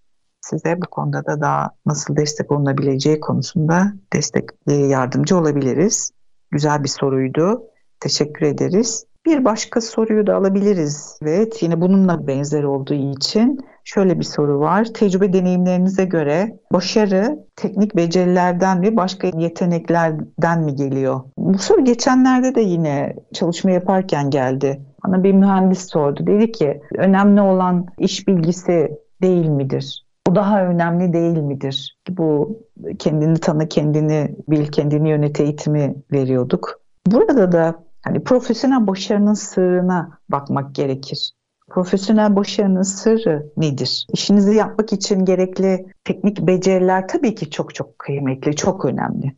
[0.43, 6.11] size bu konuda da daha nasıl destek olunabileceği konusunda destek yardımcı olabiliriz.
[6.51, 7.63] Güzel bir soruydu.
[8.01, 9.07] Teşekkür ederiz.
[9.27, 11.19] Bir başka soruyu da alabiliriz.
[11.23, 14.85] Evet yine bununla benzer olduğu için şöyle bir soru var.
[14.85, 21.21] Tecrübe deneyimlerinize göre başarı teknik becerilerden mi başka yeteneklerden mi geliyor?
[21.39, 24.81] Bu soru geçenlerde de yine çalışma yaparken geldi.
[25.07, 26.27] Bana bir mühendis sordu.
[26.27, 30.07] Dedi ki önemli olan iş bilgisi değil midir?
[30.27, 31.99] Bu daha önemli değil midir?
[32.09, 32.59] Bu
[32.99, 36.81] kendini tanı, kendini bil, kendini yönet eğitimi veriyorduk.
[37.07, 41.33] Burada da hani profesyonel başarının sırrına bakmak gerekir.
[41.69, 44.07] Profesyonel başarının sırrı nedir?
[44.13, 49.37] İşinizi yapmak için gerekli teknik beceriler tabii ki çok çok kıymetli, çok önemli.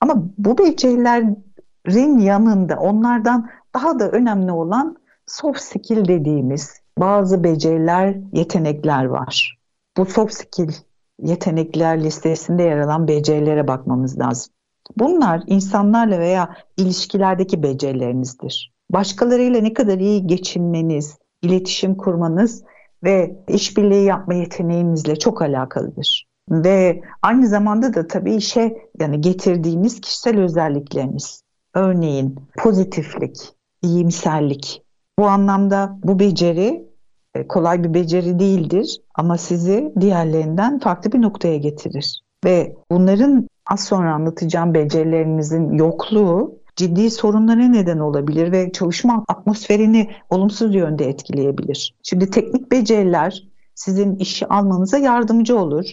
[0.00, 4.96] Ama bu becerilerin yanında onlardan daha da önemli olan
[5.26, 9.59] soft skill dediğimiz bazı beceriler, yetenekler var.
[10.00, 10.72] Bu soft skill
[11.22, 14.52] yetenekler listesinde yer alan becerilere bakmamız lazım.
[14.96, 18.72] Bunlar insanlarla veya ilişkilerdeki becerilerinizdir.
[18.90, 22.64] Başkalarıyla ne kadar iyi geçinmeniz, iletişim kurmanız
[23.04, 26.28] ve işbirliği yapma yeteneğinizle çok alakalıdır.
[26.50, 31.42] Ve aynı zamanda da tabii işe yani getirdiğiniz kişisel özellikleriniz.
[31.74, 33.36] Örneğin pozitiflik,
[33.82, 34.82] iyimserlik.
[35.18, 36.89] Bu anlamda bu beceri
[37.48, 42.22] kolay bir beceri değildir ama sizi diğerlerinden farklı bir noktaya getirir.
[42.44, 50.74] Ve bunların az sonra anlatacağım becerilerinizin yokluğu ciddi sorunlara neden olabilir ve çalışma atmosferini olumsuz
[50.74, 51.94] yönde etkileyebilir.
[52.02, 55.84] Şimdi teknik beceriler sizin işi almanıza yardımcı olur.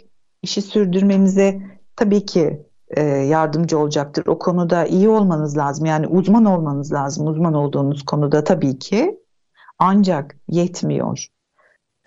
[0.42, 1.62] İşi sürdürmenize
[1.96, 4.26] tabii ki e, yardımcı olacaktır.
[4.28, 5.86] O konuda iyi olmanız lazım.
[5.86, 7.28] Yani uzman olmanız lazım.
[7.28, 9.20] Uzman olduğunuz konuda tabii ki.
[9.80, 11.28] Ancak yetmiyor.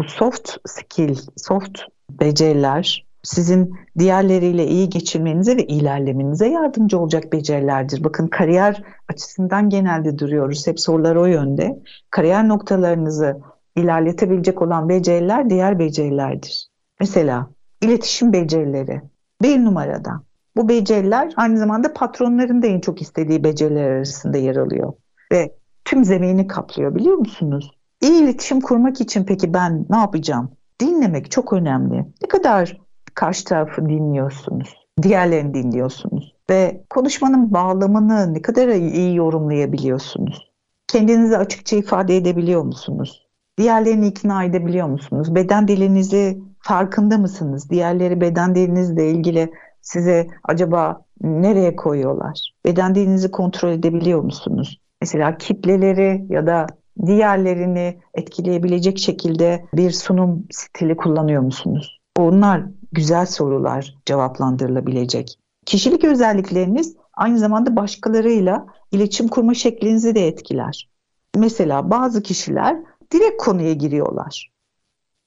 [0.07, 1.79] Soft skill, soft
[2.11, 8.05] beceriler sizin diğerleriyle iyi geçirmenize ve ilerlemenize yardımcı olacak becerilerdir.
[8.05, 10.67] Bakın kariyer açısından genelde duruyoruz.
[10.67, 11.83] Hep sorular o yönde.
[12.11, 13.41] Kariyer noktalarınızı
[13.77, 16.69] ilerletebilecek olan beceriler diğer becerilerdir.
[17.01, 17.51] Mesela
[17.83, 19.03] iletişim becerileri
[19.43, 20.23] bir numarada.
[20.57, 24.93] Bu beceriler aynı zamanda patronların da en çok istediği beceriler arasında yer alıyor.
[25.33, 25.55] Ve
[25.91, 27.71] tüm zemini kaplıyor biliyor musunuz?
[28.01, 30.51] İyi iletişim kurmak için peki ben ne yapacağım?
[30.81, 31.97] Dinlemek çok önemli.
[32.23, 32.81] Ne kadar
[33.15, 40.51] karşı tarafı dinliyorsunuz, diğerlerini dinliyorsunuz ve konuşmanın bağlamını ne kadar iyi yorumlayabiliyorsunuz?
[40.89, 43.27] Kendinizi açıkça ifade edebiliyor musunuz?
[43.59, 45.35] Diğerlerini ikna edebiliyor musunuz?
[45.35, 47.71] Beden dilinizi farkında mısınız?
[47.71, 52.55] Diğerleri beden dilinizle ilgili size acaba nereye koyuyorlar?
[52.65, 54.80] Beden dilinizi kontrol edebiliyor musunuz?
[55.01, 56.67] Mesela kitleleri ya da
[57.07, 62.01] diğerlerini etkileyebilecek şekilde bir sunum stili kullanıyor musunuz?
[62.17, 65.39] Bunlar güzel sorular cevaplandırılabilecek.
[65.67, 70.89] Kişilik özellikleriniz aynı zamanda başkalarıyla iletişim kurma şeklinizi de etkiler.
[71.37, 72.77] Mesela bazı kişiler
[73.13, 74.51] direkt konuya giriyorlar.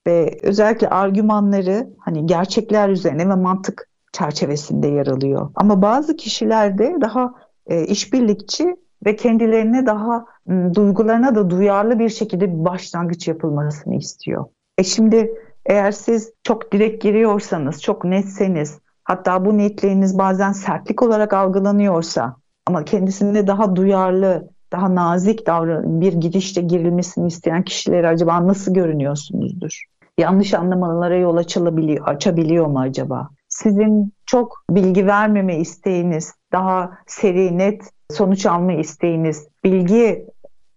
[0.07, 5.51] Ve özellikle argümanları hani gerçekler üzerine ve mantık çerçevesinde yer alıyor.
[5.55, 7.33] Ama bazı kişilerde daha
[7.67, 8.75] e, işbirlikçi
[9.05, 14.45] ve kendilerine daha m, duygularına da duyarlı bir şekilde bir başlangıç yapılmasını istiyor.
[14.77, 15.33] E şimdi
[15.65, 22.35] eğer siz çok direkt giriyorsanız, çok netseniz, hatta bu netliğiniz bazen sertlik olarak algılanıyorsa
[22.67, 29.83] ama kendisinde daha duyarlı, daha nazik davran bir gidişte girilmesini isteyen kişileri acaba nasıl görünüyorsunuzdur?
[30.17, 33.29] Yanlış anlamalara yol açılabiliyor, açabiliyor mu acaba?
[33.53, 37.81] Sizin çok bilgi vermeme isteğiniz, daha seri, net
[38.11, 40.25] sonuç alma isteğiniz, bilgi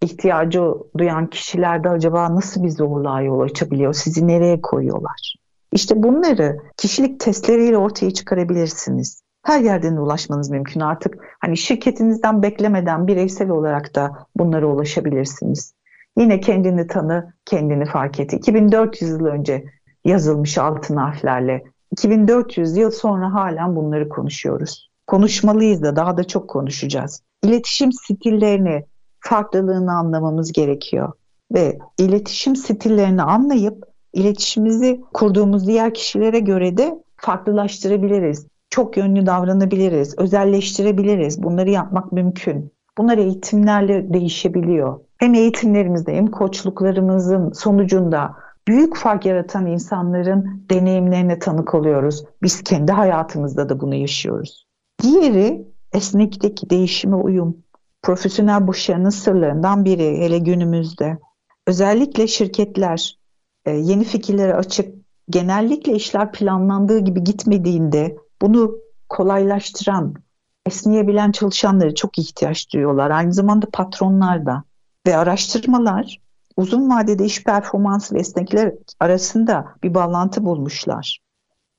[0.03, 0.62] ihtiyacı
[0.99, 3.93] duyan kişilerde acaba nasıl bir zorluğa yol açabiliyor?
[3.93, 5.35] Sizi nereye koyuyorlar?
[5.72, 9.22] İşte bunları kişilik testleriyle ortaya çıkarabilirsiniz.
[9.43, 11.14] Her yerden ulaşmanız mümkün artık.
[11.41, 15.74] Hani şirketinizden beklemeden bireysel olarak da bunlara ulaşabilirsiniz.
[16.18, 18.33] Yine kendini tanı, kendini fark et.
[18.33, 19.64] 2400 yıl önce
[20.05, 21.64] yazılmış altın harflerle.
[21.97, 24.90] 2400 yıl sonra halen bunları konuşuyoruz.
[25.07, 27.22] Konuşmalıyız da daha da çok konuşacağız.
[27.44, 28.84] İletişim stillerini,
[29.20, 31.12] farklılığını anlamamız gerekiyor.
[31.55, 38.47] Ve iletişim stillerini anlayıp iletişimimizi kurduğumuz diğer kişilere göre de farklılaştırabiliriz.
[38.70, 41.42] Çok yönlü davranabiliriz, özelleştirebiliriz.
[41.42, 42.72] Bunları yapmak mümkün.
[42.99, 45.01] Bunlar eğitimlerle değişebiliyor.
[45.18, 48.34] Hem eğitimlerimizde hem koçluklarımızın sonucunda
[48.69, 52.25] büyük fark yaratan insanların deneyimlerine tanık oluyoruz.
[52.43, 54.67] Biz kendi hayatımızda da bunu yaşıyoruz.
[55.03, 57.57] Diğeri esneklik, değişime uyum.
[58.03, 61.19] Profesyonel başarının sırlarından biri hele günümüzde.
[61.67, 63.19] Özellikle şirketler
[63.64, 64.95] e, yeni fikirlere açık,
[65.31, 70.14] genellikle işler planlandığı gibi gitmediğinde bunu kolaylaştıran,
[70.67, 73.11] esneyebilen çalışanları çok ihtiyaç duyuyorlar.
[73.11, 74.64] Aynı zamanda patronlar da.
[75.07, 76.21] Ve araştırmalar
[76.57, 81.20] uzun vadede iş performansı ve esnekler arasında bir bağlantı bulmuşlar.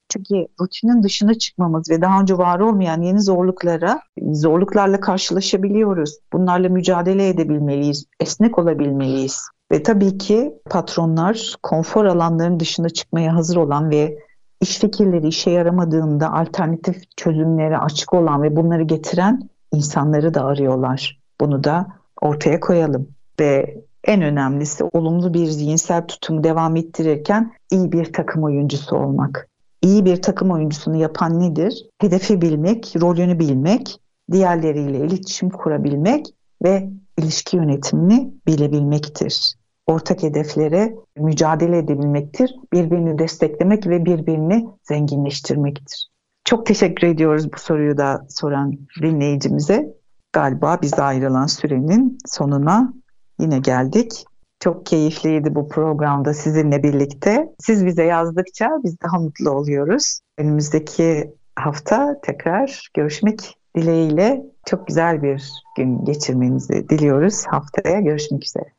[0.10, 4.02] Çünkü rutinin dışına çıkmamız ve daha önce var olmayan yeni zorluklara,
[4.32, 6.18] zorluklarla karşılaşabiliyoruz.
[6.34, 9.42] Bunlarla mücadele edebilmeliyiz, esnek olabilmeliyiz.
[9.72, 14.18] Ve tabii ki patronlar konfor alanlarının dışına çıkmaya hazır olan ve
[14.62, 21.20] iş fikirleri işe yaramadığında alternatif çözümlere açık olan ve bunları getiren insanları da arıyorlar.
[21.42, 21.88] Bunu da
[22.22, 23.08] ortaya koyalım
[23.40, 29.50] ve en önemlisi olumlu bir zihinsel tutumu devam ettirirken iyi bir takım oyuncusu olmak.
[29.82, 31.90] İyi bir takım oyuncusunu yapan nedir?
[32.02, 34.00] Hedefi bilmek, rolünü bilmek,
[34.32, 36.26] diğerleriyle iletişim kurabilmek
[36.64, 39.54] ve ilişki yönetimini bilebilmektir.
[39.88, 42.56] Ortak hedeflere mücadele edebilmektir.
[42.74, 46.08] Birbirini desteklemek ve birbirini zenginleştirmektir.
[46.46, 49.94] Çok teşekkür ediyoruz bu soruyu da soran dinleyicimize.
[50.34, 52.94] Galiba bize ayrılan sürenin sonuna
[53.40, 54.26] yine geldik.
[54.60, 57.50] Çok keyifliydi bu programda sizinle birlikte.
[57.60, 60.20] Siz bize yazdıkça biz daha mutlu oluyoruz.
[60.38, 67.46] Önümüzdeki hafta tekrar görüşmek dileğiyle çok güzel bir gün geçirmenizi diliyoruz.
[67.48, 68.77] Haftaya görüşmek üzere.